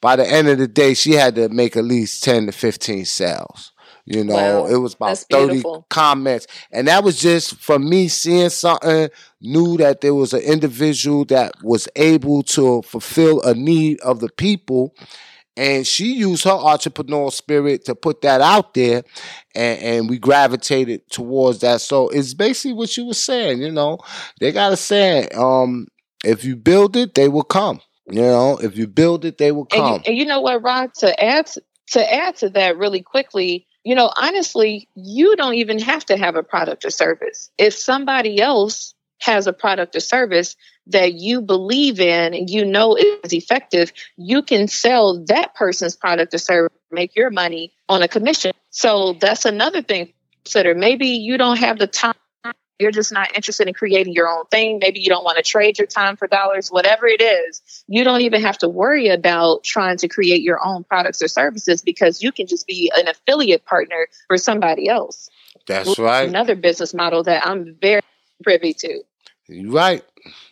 By 0.00 0.16
the 0.16 0.30
end 0.30 0.48
of 0.48 0.58
the 0.58 0.68
day, 0.68 0.94
she 0.94 1.12
had 1.12 1.34
to 1.36 1.48
make 1.48 1.76
at 1.76 1.84
least 1.84 2.22
10 2.22 2.46
to 2.46 2.52
15 2.52 3.04
sales. 3.06 3.72
You 4.06 4.22
know, 4.22 4.34
wow. 4.34 4.66
it 4.66 4.76
was 4.76 4.94
about 4.94 5.18
30 5.18 5.64
comments. 5.90 6.46
And 6.70 6.86
that 6.86 7.02
was 7.02 7.18
just 7.18 7.56
from 7.56 7.88
me 7.88 8.06
seeing 8.06 8.50
something, 8.50 9.08
knew 9.40 9.76
that 9.78 10.00
there 10.00 10.14
was 10.14 10.32
an 10.32 10.42
individual 10.42 11.24
that 11.26 11.52
was 11.62 11.88
able 11.96 12.44
to 12.44 12.82
fulfill 12.82 13.42
a 13.42 13.52
need 13.52 14.00
of 14.00 14.20
the 14.20 14.28
people. 14.28 14.94
And 15.56 15.84
she 15.84 16.12
used 16.12 16.44
her 16.44 16.50
entrepreneurial 16.50 17.32
spirit 17.32 17.84
to 17.86 17.94
put 17.94 18.20
that 18.20 18.42
out 18.42 18.74
there, 18.74 19.02
and, 19.54 19.80
and 19.80 20.10
we 20.10 20.18
gravitated 20.18 21.08
towards 21.10 21.60
that. 21.60 21.80
So 21.80 22.08
it's 22.10 22.34
basically 22.34 22.74
what 22.74 22.94
you 22.96 23.06
were 23.06 23.14
saying, 23.14 23.62
you 23.62 23.72
know. 23.72 23.98
They 24.38 24.52
got 24.52 24.68
to 24.68 24.76
say, 24.76 25.28
um, 25.34 25.88
if 26.22 26.44
you 26.44 26.56
build 26.56 26.94
it, 26.94 27.14
they 27.14 27.28
will 27.28 27.42
come. 27.42 27.80
You 28.08 28.20
know, 28.20 28.58
if 28.58 28.76
you 28.76 28.86
build 28.86 29.24
it, 29.24 29.38
they 29.38 29.50
will 29.50 29.64
come. 29.64 29.94
And 29.94 30.04
you, 30.04 30.10
and 30.10 30.18
you 30.18 30.26
know 30.26 30.42
what, 30.42 30.62
Rod? 30.62 30.94
To 30.98 31.24
add 31.24 31.50
to 31.88 32.14
add 32.14 32.36
to 32.36 32.50
that 32.50 32.76
really 32.76 33.02
quickly, 33.02 33.66
you 33.86 33.94
know, 33.94 34.10
honestly, 34.16 34.88
you 34.96 35.36
don't 35.36 35.54
even 35.54 35.78
have 35.78 36.04
to 36.06 36.16
have 36.16 36.34
a 36.34 36.42
product 36.42 36.84
or 36.84 36.90
service. 36.90 37.52
If 37.56 37.72
somebody 37.72 38.40
else 38.40 38.94
has 39.20 39.46
a 39.46 39.52
product 39.52 39.94
or 39.94 40.00
service 40.00 40.56
that 40.88 41.14
you 41.14 41.40
believe 41.40 42.00
in 42.00 42.34
and 42.34 42.50
you 42.50 42.64
know 42.64 42.96
is 42.96 43.32
effective, 43.32 43.92
you 44.16 44.42
can 44.42 44.66
sell 44.66 45.24
that 45.26 45.54
person's 45.54 45.94
product 45.94 46.34
or 46.34 46.38
service, 46.38 46.76
make 46.90 47.14
your 47.14 47.30
money 47.30 47.72
on 47.88 48.02
a 48.02 48.08
commission. 48.08 48.50
So 48.70 49.12
that's 49.20 49.44
another 49.44 49.82
thing. 49.82 50.12
Consider 50.42 50.74
maybe 50.74 51.06
you 51.06 51.38
don't 51.38 51.58
have 51.58 51.78
the 51.78 51.86
time 51.86 52.14
you're 52.78 52.90
just 52.90 53.12
not 53.12 53.34
interested 53.34 53.68
in 53.68 53.74
creating 53.74 54.12
your 54.12 54.28
own 54.28 54.44
thing. 54.46 54.78
Maybe 54.80 55.00
you 55.00 55.08
don't 55.08 55.24
want 55.24 55.36
to 55.38 55.42
trade 55.42 55.78
your 55.78 55.86
time 55.86 56.16
for 56.16 56.26
dollars, 56.26 56.68
whatever 56.68 57.06
it 57.06 57.20
is. 57.20 57.84
You 57.88 58.04
don't 58.04 58.20
even 58.20 58.42
have 58.42 58.58
to 58.58 58.68
worry 58.68 59.08
about 59.08 59.64
trying 59.64 59.96
to 59.98 60.08
create 60.08 60.42
your 60.42 60.64
own 60.64 60.84
products 60.84 61.22
or 61.22 61.28
services 61.28 61.82
because 61.82 62.22
you 62.22 62.32
can 62.32 62.46
just 62.46 62.66
be 62.66 62.92
an 62.96 63.08
affiliate 63.08 63.64
partner 63.64 64.08
for 64.26 64.36
somebody 64.36 64.88
else. 64.88 65.30
That's 65.66 65.98
right. 65.98 66.28
Another 66.28 66.54
business 66.54 66.92
model 66.92 67.22
that 67.24 67.46
I'm 67.46 67.76
very 67.80 68.02
privy 68.42 68.74
to. 68.74 69.02
You're 69.48 69.72
right. 69.72 70.04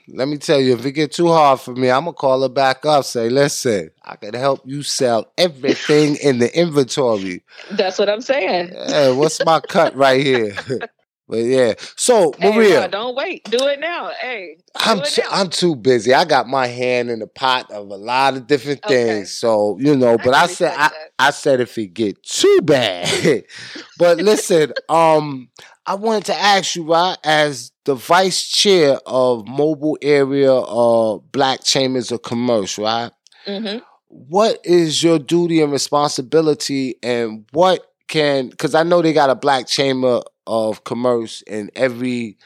Let 0.06 0.28
me 0.28 0.38
tell 0.38 0.60
you, 0.60 0.74
if 0.74 0.84
it 0.84 0.92
get 0.92 1.12
too 1.12 1.28
hard 1.28 1.60
for 1.60 1.74
me, 1.74 1.90
I'm 1.90 2.04
gonna 2.04 2.12
call 2.12 2.42
her 2.42 2.48
back 2.48 2.86
up. 2.86 3.04
Say, 3.04 3.28
listen, 3.28 3.90
I 4.04 4.16
can 4.16 4.34
help 4.34 4.62
you 4.64 4.82
sell 4.82 5.32
everything 5.36 6.16
in 6.16 6.38
the 6.38 6.56
inventory. 6.56 7.42
That's 7.72 7.98
what 7.98 8.08
I'm 8.08 8.20
saying. 8.20 8.68
Hey, 8.68 9.12
what's 9.12 9.44
my 9.44 9.60
cut 9.60 9.96
right 9.96 10.22
here? 10.22 10.56
But 11.26 11.38
yeah, 11.38 11.74
so 11.96 12.34
Maria, 12.38 12.82
hey, 12.82 12.88
don't 12.88 13.14
wait, 13.14 13.44
do 13.50 13.66
it 13.66 13.80
now. 13.80 14.10
Hey, 14.20 14.58
I'm 14.76 15.00
t- 15.00 15.22
now. 15.22 15.28
I'm 15.30 15.48
too 15.48 15.74
busy. 15.74 16.12
I 16.12 16.26
got 16.26 16.46
my 16.48 16.66
hand 16.66 17.08
in 17.08 17.20
the 17.20 17.26
pot 17.26 17.70
of 17.70 17.88
a 17.88 17.96
lot 17.96 18.36
of 18.36 18.46
different 18.46 18.82
things. 18.82 19.10
Okay. 19.10 19.24
So 19.24 19.78
you 19.80 19.96
know, 19.96 20.18
but 20.18 20.34
I, 20.34 20.42
I 20.42 20.46
said 20.46 20.74
I, 20.76 20.90
I, 21.18 21.30
said 21.30 21.62
if 21.62 21.78
it 21.78 21.94
get 21.94 22.22
too 22.22 22.60
bad. 22.62 23.44
but 23.98 24.18
listen, 24.18 24.74
um, 24.90 25.48
I 25.86 25.94
wanted 25.94 26.26
to 26.26 26.34
ask 26.34 26.76
you, 26.76 26.84
right, 26.84 27.16
as 27.24 27.72
the 27.84 27.94
vice 27.94 28.46
chair 28.46 28.98
of 29.06 29.48
mobile 29.48 29.96
area 30.02 30.52
uh 30.52 31.18
Black 31.32 31.64
Chambers 31.64 32.12
of 32.12 32.20
Commerce, 32.20 32.78
right? 32.78 33.12
Mm-hmm. 33.46 33.78
What 34.08 34.60
is 34.62 35.02
your 35.02 35.18
duty 35.18 35.62
and 35.62 35.72
responsibility, 35.72 36.96
and 37.02 37.46
what 37.52 37.80
can 38.08 38.50
because 38.50 38.74
I 38.74 38.82
know 38.82 39.00
they 39.00 39.14
got 39.14 39.30
a 39.30 39.34
Black 39.34 39.66
Chamber 39.66 40.22
of 40.46 40.84
commerce 40.84 41.42
in 41.42 41.70
every 41.74 42.38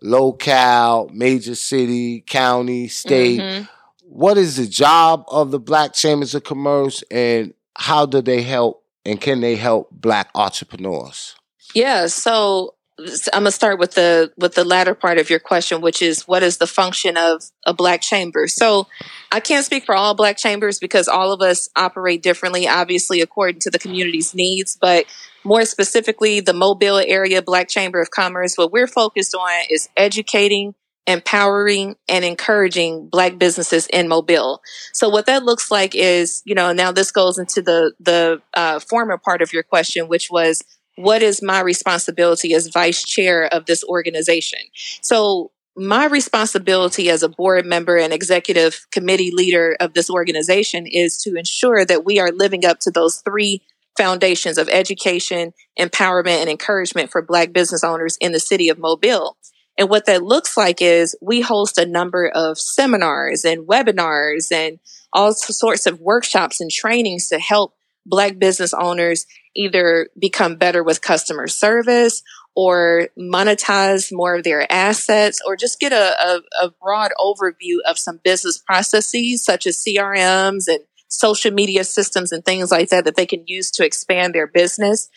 locale, 0.00 1.08
major 1.12 1.54
city, 1.54 2.22
county, 2.22 2.88
state. 2.88 3.40
Mm-hmm. 3.40 3.64
what 4.02 4.36
is 4.36 4.56
the 4.56 4.66
job 4.66 5.24
of 5.28 5.50
the 5.50 5.60
Black 5.60 5.92
Chambers 5.94 6.34
of 6.34 6.44
Commerce 6.44 7.02
and 7.10 7.54
how 7.76 8.06
do 8.06 8.20
they 8.20 8.42
help 8.42 8.84
and 9.04 9.20
can 9.20 9.40
they 9.40 9.56
help 9.56 9.90
Black 9.90 10.30
entrepreneurs? 10.34 11.34
Yeah, 11.74 12.06
so 12.06 12.74
I'm 12.98 13.42
gonna 13.42 13.50
start 13.50 13.78
with 13.78 13.92
the 13.92 14.32
with 14.36 14.54
the 14.54 14.64
latter 14.64 14.94
part 14.94 15.18
of 15.18 15.30
your 15.30 15.38
question, 15.38 15.80
which 15.80 16.02
is 16.02 16.28
what 16.28 16.42
is 16.42 16.58
the 16.58 16.66
function 16.66 17.16
of 17.16 17.42
a 17.66 17.72
black 17.72 18.02
chamber? 18.02 18.46
So 18.48 18.86
I 19.30 19.40
can't 19.40 19.64
speak 19.64 19.86
for 19.86 19.94
all 19.94 20.14
black 20.14 20.36
chambers 20.36 20.78
because 20.78 21.08
all 21.08 21.32
of 21.32 21.40
us 21.40 21.70
operate 21.74 22.22
differently, 22.22 22.68
obviously 22.68 23.22
according 23.22 23.60
to 23.60 23.70
the 23.70 23.78
community's 23.78 24.34
needs. 24.34 24.76
But 24.78 25.06
more 25.42 25.64
specifically, 25.64 26.40
the 26.40 26.52
Mobile 26.52 26.98
area 26.98 27.40
Black 27.40 27.68
Chamber 27.68 28.00
of 28.00 28.10
Commerce, 28.10 28.56
what 28.56 28.72
we're 28.72 28.86
focused 28.86 29.34
on 29.34 29.50
is 29.70 29.88
educating, 29.96 30.74
empowering, 31.06 31.96
and 32.08 32.24
encouraging 32.26 33.08
black 33.08 33.38
businesses 33.38 33.86
in 33.86 34.06
Mobile. 34.06 34.60
So 34.92 35.08
what 35.08 35.26
that 35.26 35.44
looks 35.44 35.70
like 35.70 35.94
is, 35.94 36.42
you 36.44 36.54
know, 36.54 36.74
now 36.74 36.92
this 36.92 37.10
goes 37.10 37.38
into 37.38 37.62
the 37.62 37.92
the 37.98 38.42
uh, 38.52 38.80
former 38.80 39.16
part 39.16 39.40
of 39.40 39.54
your 39.54 39.62
question, 39.62 40.08
which 40.08 40.30
was 40.30 40.62
what 40.96 41.22
is 41.22 41.42
my 41.42 41.60
responsibility 41.60 42.54
as 42.54 42.68
vice 42.68 43.04
chair 43.04 43.46
of 43.52 43.66
this 43.66 43.82
organization? 43.84 44.60
So 45.00 45.52
my 45.76 46.04
responsibility 46.06 47.08
as 47.08 47.22
a 47.22 47.28
board 47.28 47.64
member 47.64 47.96
and 47.96 48.12
executive 48.12 48.86
committee 48.90 49.30
leader 49.32 49.76
of 49.80 49.94
this 49.94 50.10
organization 50.10 50.86
is 50.86 51.16
to 51.22 51.34
ensure 51.34 51.84
that 51.84 52.04
we 52.04 52.18
are 52.18 52.30
living 52.30 52.64
up 52.64 52.78
to 52.80 52.90
those 52.90 53.22
three 53.24 53.62
foundations 53.96 54.58
of 54.58 54.68
education, 54.68 55.52
empowerment, 55.78 56.40
and 56.40 56.50
encouragement 56.50 57.10
for 57.10 57.22
Black 57.22 57.52
business 57.52 57.84
owners 57.84 58.16
in 58.20 58.32
the 58.32 58.40
city 58.40 58.68
of 58.68 58.78
Mobile. 58.78 59.36
And 59.78 59.88
what 59.88 60.06
that 60.06 60.22
looks 60.22 60.56
like 60.56 60.82
is 60.82 61.16
we 61.22 61.40
host 61.40 61.78
a 61.78 61.86
number 61.86 62.28
of 62.28 62.58
seminars 62.58 63.44
and 63.44 63.66
webinars 63.66 64.52
and 64.52 64.78
all 65.12 65.32
sorts 65.32 65.86
of 65.86 66.00
workshops 66.00 66.60
and 66.60 66.70
trainings 66.70 67.28
to 67.28 67.38
help 67.38 67.74
Black 68.04 68.38
business 68.38 68.74
owners 68.74 69.26
either 69.54 70.08
become 70.18 70.56
better 70.56 70.82
with 70.82 71.02
customer 71.02 71.46
service 71.46 72.22
or 72.54 73.08
monetize 73.18 74.10
more 74.12 74.36
of 74.36 74.44
their 74.44 74.70
assets 74.70 75.40
or 75.46 75.56
just 75.56 75.80
get 75.80 75.92
a, 75.92 76.20
a, 76.20 76.40
a, 76.62 76.70
broad 76.82 77.10
overview 77.18 77.76
of 77.86 77.98
some 77.98 78.20
business 78.22 78.58
processes 78.58 79.44
such 79.44 79.66
as 79.66 79.82
CRMs 79.82 80.64
and 80.68 80.80
social 81.08 81.50
media 81.50 81.84
systems 81.84 82.32
and 82.32 82.44
things 82.44 82.70
like 82.70 82.88
that 82.88 83.04
that 83.04 83.16
they 83.16 83.26
can 83.26 83.44
use 83.46 83.70
to 83.70 83.84
expand 83.84 84.34
their 84.34 84.46
business. 84.46 85.08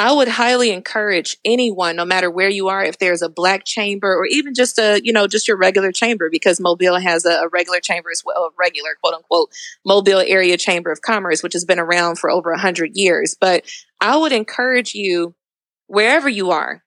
I 0.00 0.12
would 0.12 0.28
highly 0.28 0.70
encourage 0.70 1.36
anyone, 1.44 1.94
no 1.94 2.06
matter 2.06 2.30
where 2.30 2.48
you 2.48 2.68
are, 2.68 2.82
if 2.82 2.96
there's 2.96 3.20
a 3.20 3.28
black 3.28 3.66
chamber 3.66 4.10
or 4.16 4.24
even 4.24 4.54
just 4.54 4.78
a, 4.78 4.98
you 5.04 5.12
know, 5.12 5.26
just 5.26 5.46
your 5.46 5.58
regular 5.58 5.92
chamber, 5.92 6.30
because 6.30 6.58
Mobile 6.58 6.98
has 6.98 7.26
a, 7.26 7.32
a 7.32 7.48
regular 7.48 7.80
chamber 7.80 8.10
as 8.10 8.22
well, 8.24 8.44
a 8.44 8.50
regular 8.58 8.96
quote 9.02 9.12
unquote 9.12 9.50
Mobile 9.84 10.24
area 10.26 10.56
chamber 10.56 10.90
of 10.90 11.02
commerce, 11.02 11.42
which 11.42 11.52
has 11.52 11.66
been 11.66 11.78
around 11.78 12.18
for 12.18 12.30
over 12.30 12.50
a 12.50 12.58
hundred 12.58 12.92
years. 12.94 13.36
But 13.38 13.66
I 14.00 14.16
would 14.16 14.32
encourage 14.32 14.94
you, 14.94 15.34
wherever 15.86 16.30
you 16.30 16.50
are, 16.50 16.82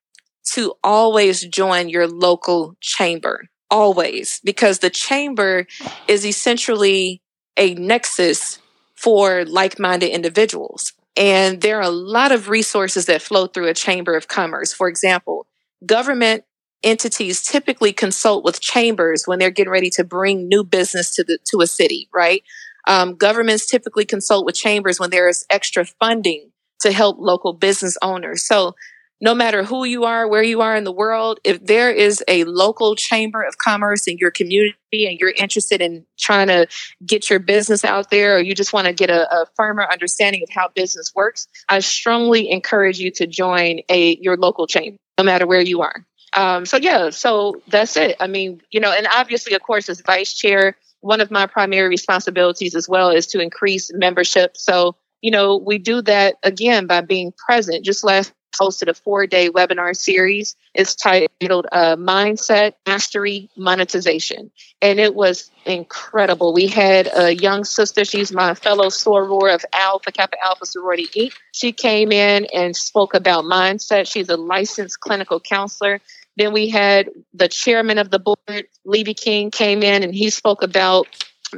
to 0.54 0.74
always 0.84 1.42
join 1.42 1.90
your 1.90 2.08
local 2.08 2.76
chamber. 2.82 3.48
Always, 3.70 4.42
because 4.44 4.80
the 4.80 4.90
chamber 4.90 5.68
is 6.08 6.26
essentially 6.26 7.22
a 7.58 7.76
nexus 7.76 8.58
for 8.96 9.46
like-minded 9.46 10.10
individuals. 10.10 10.94
And 11.16 11.62
there 11.62 11.78
are 11.78 11.84
a 11.84 11.90
lot 11.90 12.32
of 12.32 12.50
resources 12.50 13.06
that 13.06 13.22
flow 13.22 13.48
through 13.48 13.68
a 13.68 13.74
chamber 13.74 14.16
of 14.16 14.28
commerce. 14.28 14.74
For 14.74 14.88
example, 14.88 15.48
government 15.86 16.44
entities 16.84 17.44
typically 17.44 17.94
consult 17.94 18.44
with 18.44 18.60
chambers 18.60 19.24
when 19.26 19.40
they're 19.40 19.52
getting 19.52 19.72
ready 19.72 19.90
to 19.92 20.04
bring 20.04 20.48
new 20.48 20.64
business 20.64 21.16
to 21.16 21.24
the 21.24 21.38
to 21.52 21.62
a 21.62 21.68
city, 21.68 22.10
right? 22.14 22.44
Um, 22.88 23.16
governments 23.16 23.66
typically 23.66 24.06
consult 24.06 24.46
with 24.46 24.56
chambers 24.56 25.00
when 25.00 25.10
there 25.10 25.30
is 25.30 25.46
extra 25.50 25.86
funding 25.86 26.52
to 26.82 26.92
help 26.92 27.18
local 27.20 27.54
business 27.54 27.98
owners. 28.02 28.46
So 28.46 28.76
no 29.24 29.34
matter 29.34 29.64
who 29.64 29.86
you 29.86 30.04
are, 30.04 30.28
where 30.28 30.44
you 30.44 30.60
are 30.60 30.76
in 30.76 30.84
the 30.84 30.92
world, 30.92 31.40
if 31.46 31.66
there 31.66 31.90
is 31.90 32.22
a 32.28 32.44
local 32.44 32.94
chamber 32.94 33.42
of 33.42 33.58
commerce 33.58 34.06
in 34.06 34.18
your 34.18 34.32
community 34.32 34.76
and 34.92 35.18
you're 35.18 35.34
interested 35.38 35.82
in 35.82 36.06
trying 36.20 36.50
to 36.50 36.68
get 37.06 37.30
your 37.30 37.40
business 37.40 37.86
out 37.86 38.10
there 38.10 38.36
or 38.36 38.40
you 38.40 38.54
just 38.54 38.74
want 38.74 38.86
to 38.86 38.92
get 38.92 39.10
a, 39.10 39.34
a 39.34 39.46
firmer 39.56 39.88
understanding 39.90 40.44
of 40.44 40.50
how 40.54 40.68
business 40.76 41.14
works, 41.16 41.48
I 41.70 41.80
strongly 41.80 42.52
encourage 42.52 43.00
you 43.00 43.12
to 43.12 43.26
join 43.26 43.80
a 43.88 44.18
your 44.18 44.36
local 44.36 44.68
chamber, 44.68 44.98
no 45.18 45.24
matter 45.24 45.48
where 45.48 45.62
you 45.62 45.82
are. 45.82 46.06
Um, 46.34 46.66
so 46.66 46.76
yeah, 46.76 47.10
so 47.10 47.62
that's 47.70 47.96
it. 47.96 48.18
I 48.20 48.28
mean, 48.28 48.60
you 48.72 48.82
know, 48.82 48.92
and 48.92 49.08
obviously, 49.10 49.54
of 49.54 49.62
course, 49.62 49.88
as 49.88 50.02
vice 50.02 50.34
chair, 50.34 50.76
one 51.00 51.22
of 51.22 51.32
my 51.32 51.46
primary 51.46 51.88
responsibilities 51.88 52.76
as 52.76 52.90
well 52.90 53.10
is 53.10 53.28
to 53.28 53.40
increase 53.40 53.90
membership. 53.94 54.58
So, 54.58 54.98
you 55.22 55.32
know, 55.32 55.56
we 55.56 55.78
do 55.78 56.02
that 56.02 56.36
again 56.44 56.88
by 56.88 57.00
being 57.00 57.32
present. 57.48 57.86
Just 57.86 58.04
last 58.04 58.34
hosted 58.60 58.88
a 58.88 58.94
four 58.94 59.28
day 59.28 59.50
webinar 59.50 59.96
series. 59.96 60.56
It's 60.74 60.96
titled 60.96 61.68
uh, 61.72 61.96
Mindset 61.96 62.74
Mastery 62.88 63.50
Monetization. 63.56 64.52
And 64.82 65.00
it 65.00 65.16
was 65.16 65.50
incredible. 65.66 66.54
We 66.54 66.68
had 66.68 67.10
a 67.16 67.36
young 67.36 67.64
sister, 67.64 68.06
she's 68.06 68.32
my 68.32 68.54
fellow 68.54 68.88
soror 68.88 69.54
of 69.54 69.66
Alpha 69.74 70.12
Kappa 70.12 70.38
Alpha 70.44 70.66
Sorority 70.66 71.08
Inc. 71.08 71.34
She 71.52 71.72
came 71.72 72.12
in 72.12 72.48
and 72.54 72.76
spoke 72.76 73.14
about 73.14 73.46
mindset. 73.46 74.12
She's 74.12 74.30
a 74.30 74.38
licensed 74.38 75.00
clinical 75.00 75.40
counselor. 75.40 76.00
Then 76.36 76.52
we 76.54 76.70
had 76.70 77.10
the 77.34 77.48
chairman 77.48 77.98
of 77.98 78.10
the 78.10 78.20
board, 78.20 78.66
Levy 78.86 79.14
King, 79.14 79.52
came 79.52 79.84
in 79.84 80.04
and 80.04 80.14
he 80.14 80.30
spoke 80.30 80.64
about 80.64 81.08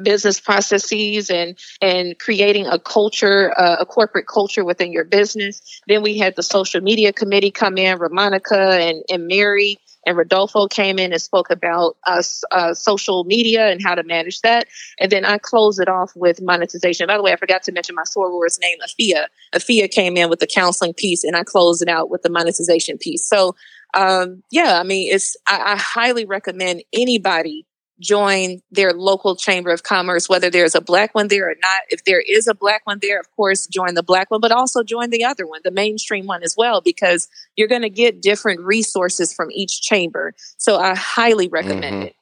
business 0.04 0.40
processes 0.40 1.30
and 1.30 1.58
and 1.82 2.18
creating 2.20 2.68
a 2.68 2.80
culture 2.80 3.54
uh, 3.58 3.78
a 3.80 3.86
corporate 3.86 4.28
culture 4.28 4.64
within 4.64 4.92
your 4.92 5.04
business. 5.04 5.62
Then 5.88 6.02
we 6.02 6.18
had 6.18 6.36
the 6.36 6.44
social 6.44 6.82
media 6.82 7.14
committee 7.14 7.52
come 7.52 7.78
in 7.78 7.98
Ramonica 7.98 8.80
and, 8.80 9.04
and 9.10 9.28
mary 9.28 9.78
and 10.06 10.16
rodolfo 10.16 10.68
came 10.68 11.00
in 11.00 11.12
and 11.12 11.22
spoke 11.22 11.50
about 11.50 11.98
us 12.06 12.44
uh, 12.52 12.74
social 12.74 13.24
media 13.24 13.68
and 13.70 13.82
how 13.84 13.96
to 13.96 14.04
manage 14.04 14.42
that. 14.42 14.68
And 15.00 15.12
then 15.12 15.26
i 15.26 15.38
closed 15.38 15.80
it 15.80 15.90
off 15.90 16.12
with 16.16 16.42
monetization. 16.42 17.08
By 17.08 17.18
the 17.18 17.24
way 17.24 17.34
i 17.34 17.36
forgot 17.36 17.64
to 17.64 17.72
mention 17.72 17.96
my 17.96 18.04
soror's 18.04 18.60
name 18.60 18.78
afia. 18.86 19.26
Afia 19.54 19.90
came 19.90 20.18
in 20.18 20.30
with 20.30 20.40
the 20.40 20.48
counseling 20.48 20.94
piece 20.94 21.24
and 21.24 21.36
i 21.36 21.44
closed 21.44 21.82
it 21.82 21.90
out 21.90 22.10
with 22.10 22.22
the 22.22 22.30
monetization 22.30 22.98
piece. 22.98 23.28
So 23.28 23.56
um, 23.94 24.44
yeah 24.52 24.80
i 24.80 24.84
mean 24.84 25.14
it's 25.14 25.38
I, 25.48 25.74
I 25.74 25.78
highly 25.78 26.26
recommend 26.26 26.84
anybody 26.92 27.66
join 28.00 28.60
their 28.72 28.94
local 28.94 29.36
chamber 29.36 29.72
of 29.72 29.84
commerce, 29.84 30.28
whether 30.28 30.50
there's 30.50 30.76
a 30.76 30.82
black 30.82 31.16
one 31.16 31.28
there 31.28 31.50
or 31.50 31.56
not. 31.62 31.82
If 31.90 32.04
there 32.04 32.22
is 32.22 32.48
a 32.48 32.54
black 32.54 32.82
one 32.86 33.00
there, 33.02 33.20
of 33.20 33.30
course, 33.36 33.68
join 33.68 33.94
the 33.94 34.04
black 34.04 34.30
one, 34.32 34.42
but 34.42 34.52
also 34.52 34.84
join 34.84 35.10
the 35.10 35.24
other 35.24 35.48
one, 35.48 35.62
the 35.64 35.72
mainstream 35.72 36.26
one 36.26 36.44
as 36.44 36.56
well, 36.58 36.82
because 36.82 37.28
you're 37.56 37.68
going 37.68 37.82
to 37.84 37.90
get 37.90 38.22
different 38.22 38.62
resources 38.62 39.34
from 39.34 39.50
each 39.52 39.82
chamber. 39.82 40.34
So 40.58 40.78
I 40.78 40.96
highly 40.96 41.48
recommend 41.48 41.96
mm-hmm. 41.96 42.02
it. 42.04 42.16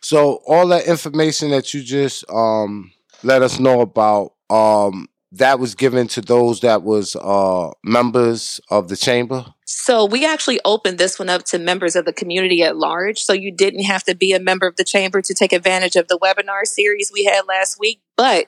So 0.00 0.40
all 0.46 0.68
that 0.68 0.86
information 0.86 1.50
that 1.50 1.72
you 1.74 1.82
just 1.82 2.24
um, 2.30 2.92
let 3.22 3.42
us 3.42 3.58
know 3.58 3.80
about, 3.80 4.34
um, 4.50 5.08
that 5.32 5.58
was 5.58 5.74
given 5.74 6.06
to 6.06 6.20
those 6.20 6.60
that 6.60 6.82
was 6.82 7.16
uh, 7.16 7.70
members 7.82 8.60
of 8.70 8.88
the 8.88 8.96
chamber? 8.96 9.44
So 9.84 10.06
we 10.06 10.24
actually 10.24 10.60
opened 10.64 10.96
this 10.96 11.18
one 11.18 11.28
up 11.28 11.44
to 11.44 11.58
members 11.58 11.94
of 11.94 12.06
the 12.06 12.12
community 12.14 12.62
at 12.62 12.74
large. 12.74 13.18
So 13.18 13.34
you 13.34 13.52
didn't 13.52 13.82
have 13.82 14.02
to 14.04 14.14
be 14.14 14.32
a 14.32 14.40
member 14.40 14.66
of 14.66 14.76
the 14.76 14.82
chamber 14.82 15.20
to 15.20 15.34
take 15.34 15.52
advantage 15.52 15.94
of 15.94 16.08
the 16.08 16.18
webinar 16.18 16.64
series 16.64 17.10
we 17.12 17.24
had 17.24 17.42
last 17.46 17.78
week. 17.78 18.00
But 18.16 18.46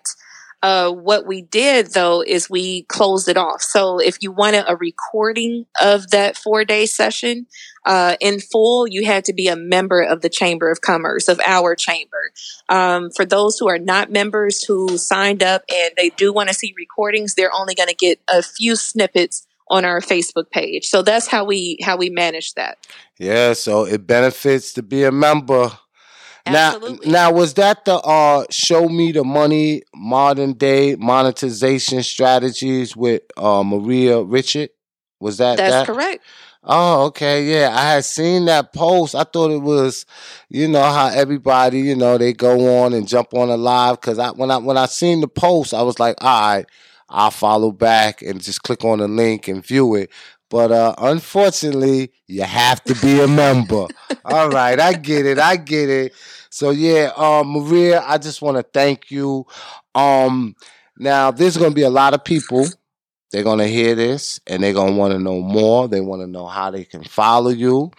uh, 0.62 0.90
what 0.90 1.26
we 1.26 1.42
did 1.42 1.92
though 1.92 2.22
is 2.22 2.48
we 2.48 2.84
closed 2.84 3.28
it 3.28 3.36
off. 3.36 3.60
So 3.60 3.98
if 3.98 4.22
you 4.22 4.32
wanted 4.32 4.64
a 4.66 4.76
recording 4.76 5.66
of 5.78 6.08
that 6.08 6.38
four 6.38 6.64
day 6.64 6.86
session 6.86 7.48
uh, 7.84 8.16
in 8.18 8.40
full, 8.40 8.88
you 8.88 9.04
had 9.04 9.26
to 9.26 9.34
be 9.34 9.48
a 9.48 9.56
member 9.56 10.00
of 10.00 10.22
the 10.22 10.30
Chamber 10.30 10.70
of 10.70 10.80
Commerce, 10.80 11.28
of 11.28 11.38
our 11.46 11.76
chamber. 11.76 12.32
Um, 12.70 13.10
for 13.10 13.26
those 13.26 13.58
who 13.58 13.68
are 13.68 13.78
not 13.78 14.10
members 14.10 14.64
who 14.64 14.96
signed 14.96 15.42
up 15.42 15.64
and 15.70 15.90
they 15.98 16.08
do 16.08 16.32
want 16.32 16.48
to 16.48 16.54
see 16.54 16.72
recordings, 16.78 17.34
they're 17.34 17.52
only 17.52 17.74
going 17.74 17.90
to 17.90 17.94
get 17.94 18.22
a 18.26 18.42
few 18.42 18.74
snippets 18.74 19.45
on 19.68 19.84
our 19.84 20.00
Facebook 20.00 20.50
page. 20.50 20.86
So 20.88 21.02
that's 21.02 21.26
how 21.26 21.44
we 21.44 21.78
how 21.82 21.96
we 21.96 22.10
manage 22.10 22.54
that. 22.54 22.78
Yeah, 23.18 23.52
so 23.52 23.86
it 23.86 24.06
benefits 24.06 24.72
to 24.74 24.82
be 24.82 25.04
a 25.04 25.12
member. 25.12 25.70
Absolutely. 26.46 27.10
Now, 27.10 27.30
now 27.30 27.36
was 27.36 27.54
that 27.54 27.84
the 27.84 27.96
uh, 27.96 28.44
show 28.50 28.88
me 28.88 29.10
the 29.10 29.24
money 29.24 29.82
modern 29.94 30.52
day 30.52 30.94
monetization 30.94 32.02
strategies 32.02 32.96
with 32.96 33.22
uh, 33.36 33.64
Maria 33.64 34.22
Richard? 34.22 34.70
Was 35.18 35.38
that 35.38 35.56
That's 35.56 35.72
that? 35.72 35.86
correct. 35.86 36.22
Oh, 36.68 37.04
okay, 37.06 37.44
yeah. 37.44 37.70
I 37.72 37.92
had 37.92 38.04
seen 38.04 38.46
that 38.46 38.72
post. 38.72 39.14
I 39.14 39.22
thought 39.22 39.52
it 39.52 39.62
was, 39.62 40.04
you 40.48 40.66
know, 40.66 40.82
how 40.82 41.06
everybody, 41.06 41.78
you 41.78 41.94
know, 41.94 42.18
they 42.18 42.32
go 42.32 42.82
on 42.82 42.92
and 42.92 43.06
jump 43.06 43.34
on 43.34 43.50
a 43.50 43.56
live. 43.56 44.00
Cause 44.00 44.18
I 44.18 44.30
when 44.30 44.50
I 44.50 44.56
when 44.58 44.76
I 44.76 44.86
seen 44.86 45.20
the 45.20 45.28
post, 45.28 45.72
I 45.72 45.82
was 45.82 46.00
like, 46.00 46.16
all 46.20 46.56
right, 46.56 46.66
I'll 47.08 47.30
follow 47.30 47.70
back 47.70 48.22
and 48.22 48.42
just 48.42 48.62
click 48.62 48.84
on 48.84 48.98
the 48.98 49.08
link 49.08 49.48
and 49.48 49.64
view 49.64 49.94
it. 49.94 50.10
But 50.48 50.70
uh, 50.70 50.94
unfortunately, 50.98 52.12
you 52.28 52.42
have 52.42 52.82
to 52.84 52.94
be 52.94 53.20
a 53.20 53.26
member. 53.26 53.86
All 54.24 54.48
right, 54.48 54.78
I 54.78 54.92
get 54.92 55.26
it. 55.26 55.38
I 55.38 55.56
get 55.56 55.88
it. 55.88 56.14
So 56.50 56.70
yeah, 56.70 57.10
um, 57.16 57.52
Maria, 57.52 58.02
I 58.06 58.18
just 58.18 58.42
want 58.42 58.56
to 58.56 58.62
thank 58.62 59.10
you. 59.10 59.44
Um, 59.94 60.54
now 60.98 61.30
there's 61.30 61.56
gonna 61.56 61.74
be 61.74 61.82
a 61.82 61.90
lot 61.90 62.14
of 62.14 62.24
people. 62.24 62.66
They're 63.32 63.44
gonna 63.44 63.66
hear 63.66 63.94
this 63.94 64.40
and 64.46 64.62
they're 64.62 64.72
gonna 64.72 64.96
want 64.96 65.12
to 65.12 65.18
know 65.18 65.40
more. 65.40 65.88
They 65.88 66.00
want 66.00 66.22
to 66.22 66.26
know 66.26 66.46
how 66.46 66.70
they 66.70 66.84
can 66.84 67.02
follow 67.02 67.50
you. 67.50 67.90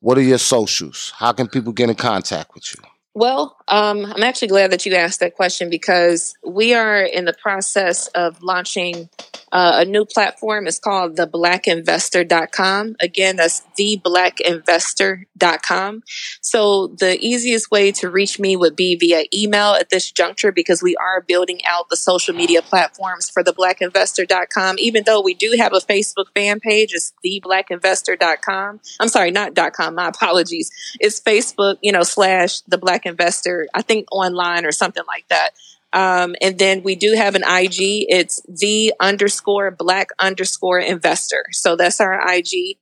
What 0.00 0.18
are 0.18 0.22
your 0.22 0.38
socials? 0.38 1.12
How 1.16 1.32
can 1.32 1.48
people 1.48 1.72
get 1.72 1.88
in 1.88 1.96
contact 1.96 2.54
with 2.54 2.74
you? 2.74 2.82
Well, 3.14 3.55
um, 3.68 4.06
I'm 4.06 4.22
actually 4.22 4.48
glad 4.48 4.72
that 4.72 4.86
you 4.86 4.94
asked 4.94 5.20
that 5.20 5.34
question 5.34 5.70
because 5.70 6.36
we 6.44 6.74
are 6.74 7.02
in 7.02 7.24
the 7.24 7.32
process 7.32 8.08
of 8.08 8.42
launching 8.42 9.08
uh, 9.52 9.78
a 9.78 9.84
new 9.84 10.04
platform. 10.04 10.66
It's 10.66 10.78
called 10.78 11.16
theblackinvestor.com. 11.16 12.96
Again, 13.00 13.36
that's 13.36 13.62
theblackinvestor.com. 13.78 16.02
So 16.40 16.88
the 16.88 17.16
easiest 17.20 17.70
way 17.70 17.92
to 17.92 18.10
reach 18.10 18.38
me 18.38 18.56
would 18.56 18.76
be 18.76 18.96
via 18.96 19.24
email 19.32 19.72
at 19.72 19.88
this 19.90 20.10
juncture 20.10 20.52
because 20.52 20.82
we 20.82 20.96
are 20.96 21.22
building 21.22 21.60
out 21.64 21.88
the 21.88 21.96
social 21.96 22.34
media 22.34 22.60
platforms 22.62 23.30
for 23.30 23.42
theblackinvestor.com. 23.42 24.78
Even 24.78 25.04
though 25.06 25.22
we 25.22 25.34
do 25.34 25.54
have 25.58 25.72
a 25.72 25.78
Facebook 25.78 26.26
fan 26.34 26.60
page, 26.60 26.92
it's 26.92 27.14
theblackinvestor.com. 27.24 28.80
I'm 29.00 29.08
sorry, 29.08 29.30
not 29.30 29.54
.com. 29.72 29.94
My 29.94 30.08
apologies. 30.08 30.70
It's 31.00 31.18
Facebook, 31.20 31.78
you 31.82 31.92
know, 31.92 32.02
slash 32.02 32.60
the 32.62 32.78
Black 32.78 33.06
Investor. 33.06 33.55
I 33.74 33.82
think 33.82 34.06
online 34.12 34.64
or 34.64 34.72
something 34.72 35.04
like 35.06 35.28
that. 35.28 35.50
Um, 35.92 36.34
and 36.40 36.58
then 36.58 36.82
we 36.82 36.96
do 36.96 37.12
have 37.14 37.34
an 37.34 37.42
IG. 37.42 38.06
It's 38.08 38.40
the 38.48 38.94
underscore 39.00 39.70
black 39.70 40.08
underscore 40.18 40.78
investor. 40.78 41.44
So 41.52 41.76
that's 41.76 42.00
our 42.00 42.18
IG. 42.34 42.78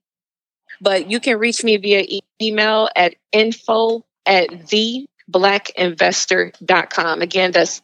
But 0.81 1.11
you 1.11 1.19
can 1.21 1.39
reach 1.39 1.63
me 1.63 1.77
via 1.77 2.01
e- 2.01 2.23
email 2.43 2.89
at 2.97 3.15
info 3.31 4.05
at 4.27 4.49
theblackinvestor.com. 4.51 7.23
Again, 7.23 7.53
that's 7.53 7.81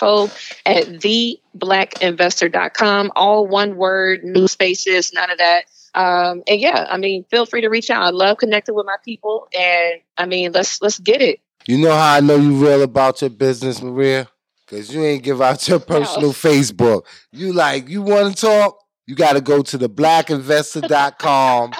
info 0.00 0.30
at 0.64 0.86
theblackinvestor.com. 0.86 3.12
All 3.14 3.46
one 3.46 3.76
word, 3.76 4.24
no 4.24 4.46
spaces, 4.46 5.12
none 5.12 5.30
of 5.30 5.36
that. 5.38 5.64
Um, 5.94 6.42
and 6.46 6.60
yeah, 6.60 6.86
I 6.88 6.96
mean, 6.96 7.24
feel 7.24 7.44
free 7.44 7.62
to 7.62 7.68
reach 7.68 7.90
out. 7.90 8.02
I 8.02 8.10
love 8.10 8.38
connecting 8.38 8.74
with 8.74 8.86
my 8.86 8.96
people, 9.04 9.48
and 9.54 10.00
I 10.16 10.26
mean, 10.26 10.52
let's 10.52 10.80
let's 10.80 10.98
get 10.98 11.20
it. 11.20 11.40
You 11.66 11.78
know 11.78 11.92
how 11.92 12.14
I 12.14 12.20
know 12.20 12.36
you 12.36 12.54
real 12.54 12.82
about 12.82 13.20
your 13.20 13.30
business, 13.30 13.80
Maria? 13.80 14.28
Cause 14.66 14.92
you 14.92 15.04
ain't 15.04 15.22
give 15.22 15.42
out 15.42 15.68
your 15.68 15.78
personal 15.80 16.28
no. 16.28 16.32
Facebook. 16.32 17.02
You 17.30 17.52
like 17.52 17.88
you 17.88 18.02
want 18.02 18.34
to 18.34 18.40
talk? 18.40 18.78
You 19.06 19.14
got 19.14 19.34
to 19.34 19.40
go 19.40 19.62
to 19.62 19.76
the 19.76 19.88
blackinvestor.com, 19.88 21.72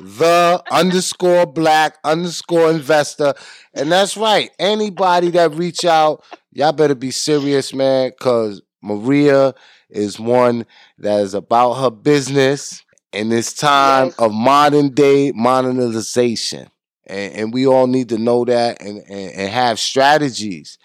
the 0.00 0.62
underscore 0.70 1.46
black 1.46 1.96
underscore 2.04 2.70
investor, 2.70 3.32
and 3.72 3.90
that's 3.90 4.16
right. 4.16 4.50
Anybody 4.58 5.30
that 5.30 5.54
reach 5.54 5.84
out, 5.84 6.22
y'all 6.52 6.72
better 6.72 6.94
be 6.94 7.10
serious, 7.10 7.72
man. 7.72 8.12
Cause 8.20 8.60
Maria 8.82 9.54
is 9.88 10.20
one 10.20 10.66
that 10.98 11.20
is 11.20 11.34
about 11.34 11.74
her 11.74 11.90
business 11.90 12.84
in 13.12 13.30
this 13.30 13.52
time 13.54 14.06
yes. 14.06 14.16
of 14.18 14.32
modern 14.32 14.90
day 14.90 15.32
modernization. 15.32 16.68
And, 17.06 17.34
and, 17.34 17.54
we 17.54 17.66
all 17.66 17.86
need 17.86 18.08
to 18.08 18.18
know 18.18 18.44
that 18.44 18.82
and, 18.82 18.98
and, 18.98 19.32
and 19.32 19.50
have 19.50 19.78
strategies 19.78 20.78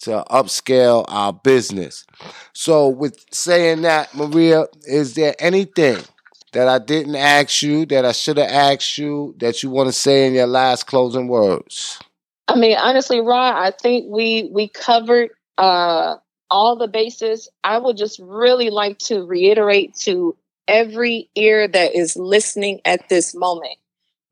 to 0.00 0.24
upscale 0.30 1.04
our 1.08 1.32
business. 1.32 2.04
So, 2.52 2.88
with 2.88 3.24
saying 3.32 3.82
that, 3.82 4.14
Maria, 4.14 4.66
is 4.84 5.14
there 5.14 5.34
anything 5.38 5.98
that 6.52 6.68
I 6.68 6.78
didn't 6.78 7.16
ask 7.16 7.62
you 7.62 7.86
that 7.86 8.04
I 8.04 8.12
should 8.12 8.38
have 8.38 8.50
asked 8.50 8.98
you 8.98 9.34
that 9.38 9.62
you 9.62 9.70
want 9.70 9.88
to 9.88 9.92
say 9.92 10.26
in 10.26 10.34
your 10.34 10.46
last 10.46 10.86
closing 10.86 11.28
words? 11.28 11.98
I 12.48 12.56
mean, 12.56 12.76
honestly, 12.76 13.20
Rod, 13.20 13.56
I 13.56 13.70
think 13.70 14.06
we 14.08 14.48
we 14.52 14.68
covered 14.68 15.30
uh, 15.58 16.16
all 16.50 16.76
the 16.76 16.88
bases. 16.88 17.48
I 17.62 17.78
would 17.78 17.96
just 17.96 18.18
really 18.22 18.70
like 18.70 18.98
to 19.00 19.26
reiterate 19.26 19.94
to 20.00 20.36
every 20.66 21.28
ear 21.34 21.68
that 21.68 21.94
is 21.94 22.16
listening 22.16 22.80
at 22.84 23.08
this 23.08 23.34
moment. 23.34 23.76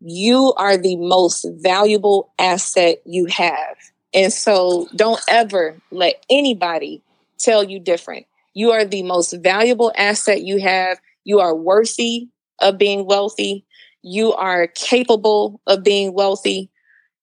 You 0.00 0.52
are 0.56 0.76
the 0.76 0.96
most 0.96 1.46
valuable 1.60 2.32
asset 2.38 2.98
you 3.04 3.26
have. 3.26 3.76
And 4.12 4.32
so 4.32 4.88
don't 4.94 5.20
ever 5.28 5.80
let 5.90 6.24
anybody 6.30 7.02
tell 7.38 7.64
you 7.64 7.80
different. 7.80 8.26
You 8.54 8.72
are 8.72 8.84
the 8.84 9.02
most 9.02 9.32
valuable 9.32 9.92
asset 9.96 10.42
you 10.42 10.58
have. 10.60 10.98
You 11.24 11.40
are 11.40 11.54
worthy 11.54 12.28
of 12.60 12.78
being 12.78 13.06
wealthy. 13.06 13.66
You 14.02 14.32
are 14.32 14.66
capable 14.68 15.60
of 15.66 15.82
being 15.82 16.14
wealthy. 16.14 16.70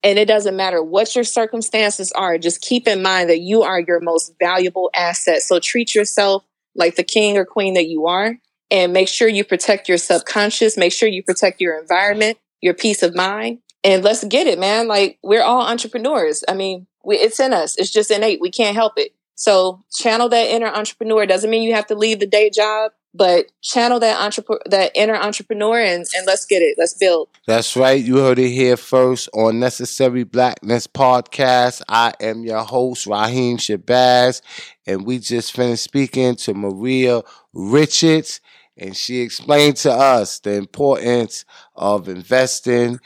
And 0.03 0.19
it 0.19 0.27
doesn't 0.27 0.55
matter 0.55 0.83
what 0.83 1.15
your 1.15 1.23
circumstances 1.23 2.12
are. 2.12 2.38
Just 2.38 2.62
keep 2.62 2.88
in 2.88 3.01
mind 3.01 3.29
that 3.29 3.39
you 3.39 3.63
are 3.63 3.79
your 3.79 4.01
most 4.01 4.33
valuable 4.39 4.91
asset. 4.93 5.41
So 5.41 5.59
treat 5.59 5.95
yourself 5.95 6.43
like 6.75 6.95
the 6.95 7.03
king 7.03 7.38
or 7.38 7.45
queen 7.45 7.75
that 7.75 7.88
you 7.88 8.07
are 8.07 8.36
and 8.69 8.91
make 8.91 9.07
sure 9.07 9.27
you 9.27 9.45
protect 9.45 9.88
your 9.88 9.97
subconscious. 9.97 10.75
Make 10.75 10.91
sure 10.91 11.07
you 11.07 11.23
protect 11.23 11.62
your 11.62 11.79
environment, 11.79 12.38
your 12.63 12.73
peace 12.73 13.04
of 13.04 13.13
mind 13.13 13.60
and 13.84 14.04
let's 14.04 14.23
get 14.23 14.47
it, 14.47 14.58
man. 14.58 14.88
Like 14.88 15.19
we're 15.21 15.43
all 15.43 15.62
entrepreneurs. 15.62 16.43
I 16.47 16.54
mean, 16.54 16.88
we, 17.04 17.17
it's 17.17 17.39
in 17.39 17.54
us. 17.54 17.78
It's 17.78 17.91
just 17.91 18.10
innate. 18.10 18.39
We 18.41 18.49
can't 18.49 18.76
help 18.76 18.93
it. 18.97 19.13
So 19.36 19.84
channel 19.93 20.30
that 20.30 20.49
inner 20.49 20.67
entrepreneur. 20.67 21.26
Doesn't 21.26 21.49
mean 21.49 21.63
you 21.63 21.73
have 21.73 21.88
to 21.88 21.95
leave 21.95 22.19
the 22.19 22.28
day 22.28 22.49
job, 22.49 22.91
but 23.13 23.47
channel 23.62 23.99
that 23.99 24.21
entrepreneur, 24.21 24.62
that 24.69 24.91
inner 24.95 25.15
entrepreneur, 25.15 25.80
and 25.80 26.06
and 26.15 26.26
let's 26.26 26.45
get 26.45 26.62
it. 26.62 26.76
Let's 26.78 26.93
build. 26.93 27.30
That's 27.45 27.76
right. 27.76 28.02
You 28.02 28.17
heard 28.19 28.39
it 28.39 28.52
here 28.52 28.78
first 28.78 29.30
on 29.34 29.60
Necessary 29.60 30.23
Blackness 30.23 30.88
podcast. 30.88 31.82
I 31.89 32.13
am 32.21 32.43
your 32.43 32.63
host 32.63 33.06
Raheem 33.06 33.58
Shabazz, 33.58 34.41
and 34.88 35.06
we 35.06 35.19
just 35.19 35.54
finished 35.54 35.84
speaking 35.84 36.36
to 36.38 36.54
Maria 36.54 37.21
Richards, 37.54 38.39
and 38.77 38.95
she 38.95 39.21
explained 39.21 39.77
to 39.77 39.91
us 39.91 40.39
the 40.39 40.55
importance 40.55 41.45
of 41.75 42.09
investing 42.09 42.99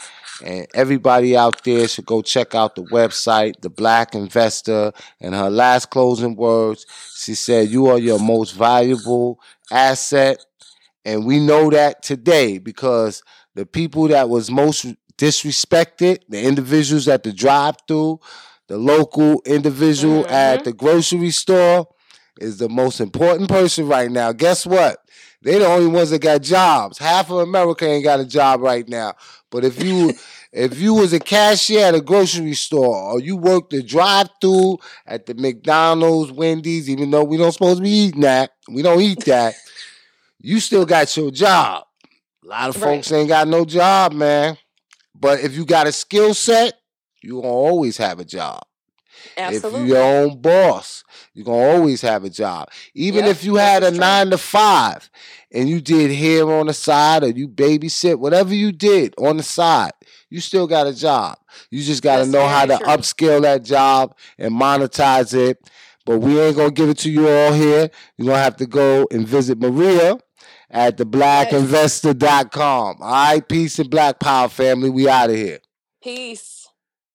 and 0.43 0.67
everybody 0.73 1.36
out 1.36 1.63
there 1.63 1.88
should 1.88 2.06
go 2.06 2.21
check 2.21 2.53
out 2.53 2.75
the 2.75 2.84
website, 2.84 3.60
The 3.62 3.69
Black 3.69 4.13
Investor. 4.13 4.91
And 5.19 5.34
her 5.34 5.49
last 5.49 5.89
closing 5.89 6.36
words, 6.36 6.86
she 7.15 7.34
said, 7.34 7.69
You 7.69 7.88
are 7.88 7.97
your 7.97 8.19
most 8.19 8.51
valuable 8.51 9.39
asset. 9.71 10.43
And 11.06 11.25
we 11.25 11.39
know 11.39 11.69
that 11.71 12.03
today 12.03 12.60
because 12.60 13.23
the 13.56 13.65
people 13.65 14.08
that 14.10 14.30
was 14.30 14.51
most 14.51 14.86
disrespected, 15.17 16.19
the 16.30 16.43
individuals 16.43 17.08
at 17.08 17.23
the 17.23 17.34
drive 17.34 17.75
through, 17.88 18.19
the 18.67 18.77
local 18.77 19.41
individual 19.45 20.23
mm-hmm. 20.23 20.34
at 20.34 20.63
the 20.63 20.73
grocery 20.73 21.32
store, 21.32 21.88
is 22.39 22.58
the 22.60 22.69
most 22.69 23.01
important 23.01 23.49
person 23.49 23.88
right 23.88 24.12
now. 24.12 24.32
Guess 24.32 24.67
what? 24.67 24.99
They 25.47 25.60
the 25.60 25.65
only 25.65 25.88
ones 25.88 26.10
that 26.10 26.21
got 26.21 26.41
jobs. 26.41 26.97
Half 26.97 27.31
of 27.31 27.38
America 27.38 27.86
ain't 27.86 28.03
got 28.03 28.19
a 28.19 28.25
job 28.25 28.60
right 28.60 28.86
now. 28.86 29.13
But 29.49 29.63
if 29.63 29.81
you 29.81 30.12
if 30.51 30.77
you 30.77 30.93
was 30.93 31.13
a 31.13 31.21
cashier 31.21 31.86
at 31.86 31.95
a 31.95 32.01
grocery 32.01 32.53
store 32.53 33.13
or 33.13 33.21
you 33.21 33.38
worked 33.38 33.69
the 33.69 33.81
drive 33.81 34.27
through 34.41 34.79
at 35.05 35.25
the 35.25 35.36
McDonald's, 35.36 36.33
Wendy's, 36.33 36.89
even 36.89 37.12
though 37.12 37.23
we 37.23 37.38
don't 37.38 37.53
supposed 37.53 37.77
to 37.77 37.83
be 37.83 37.89
eating 37.89 38.21
that, 38.21 38.51
we 38.67 38.81
don't 38.81 38.99
eat 38.99 39.23
that, 39.23 39.55
you 40.41 40.60
still 40.60 40.86
got 40.86 41.15
your 41.15 41.31
job. 41.31 41.86
A 42.43 42.47
lot 42.47 42.67
of 42.67 42.75
folks 42.75 43.10
ain't 43.13 43.29
got 43.29 43.47
no 43.47 43.63
job, 43.63 44.12
man. 44.12 44.57
But 45.15 45.39
if 45.39 45.55
you 45.55 45.65
got 45.65 45.88
a 45.88 45.93
skill 45.93 46.33
set, 46.33 46.73
you 47.23 47.36
gonna 47.36 47.47
always 47.47 47.95
have 47.95 48.19
a 48.19 48.25
job. 48.25 48.63
Absolutely. 49.38 49.81
If 49.81 49.88
you're 49.88 49.97
your 49.97 50.03
own 50.03 50.41
boss, 50.41 51.05
you're 51.33 51.45
gonna 51.45 51.77
always 51.77 52.01
have 52.01 52.25
a 52.25 52.29
job. 52.29 52.69
Even 52.93 53.25
yep, 53.25 53.31
if 53.31 53.43
you 53.45 53.55
had 53.55 53.83
a 53.83 53.91
nine 53.91 54.29
to 54.31 54.38
five 54.38 55.10
and 55.51 55.69
you 55.69 55.81
did 55.81 56.12
hair 56.12 56.49
on 56.51 56.67
the 56.67 56.73
side 56.73 57.23
or 57.23 57.29
you 57.29 57.47
babysit, 57.47 58.19
whatever 58.19 58.53
you 58.53 58.71
did 58.71 59.13
on 59.17 59.38
the 59.38 59.43
side, 59.43 59.91
you 60.29 60.41
still 60.41 60.67
got 60.67 60.88
a 60.88 60.93
job. 60.93 61.38
You 61.71 61.83
just 61.83 62.03
got 62.03 62.17
to 62.17 62.25
know 62.25 62.47
how 62.47 62.65
to 62.65 62.77
true. 62.77 62.88
upscale 62.88 63.41
that 63.43 63.63
job 63.63 64.15
and 64.38 64.53
monetize 64.53 65.33
it. 65.33 65.57
But 66.05 66.19
we 66.19 66.39
ain't 66.39 66.55
gonna 66.55 66.71
give 66.71 66.88
it 66.88 66.99
to 66.99 67.12
you 67.12 67.27
all 67.27 67.51
here. 67.51 67.89
You're 68.17 68.28
gonna 68.28 68.41
have 68.41 68.55
to 68.57 68.65
go 68.65 69.07
and 69.11 69.28
visit 69.28 69.59
Maria 69.59 70.17
at 70.69 70.97
theblackinvestor.com. 70.97 72.97
All 73.01 73.09
right, 73.11 73.47
peace 73.47 73.80
and 73.80 73.89
black 73.89 74.19
power 74.19 74.47
family. 74.47 74.89
We 74.89 75.09
out 75.09 75.30
of 75.30 75.36
here. 75.36 75.59
Peace. 76.01 76.57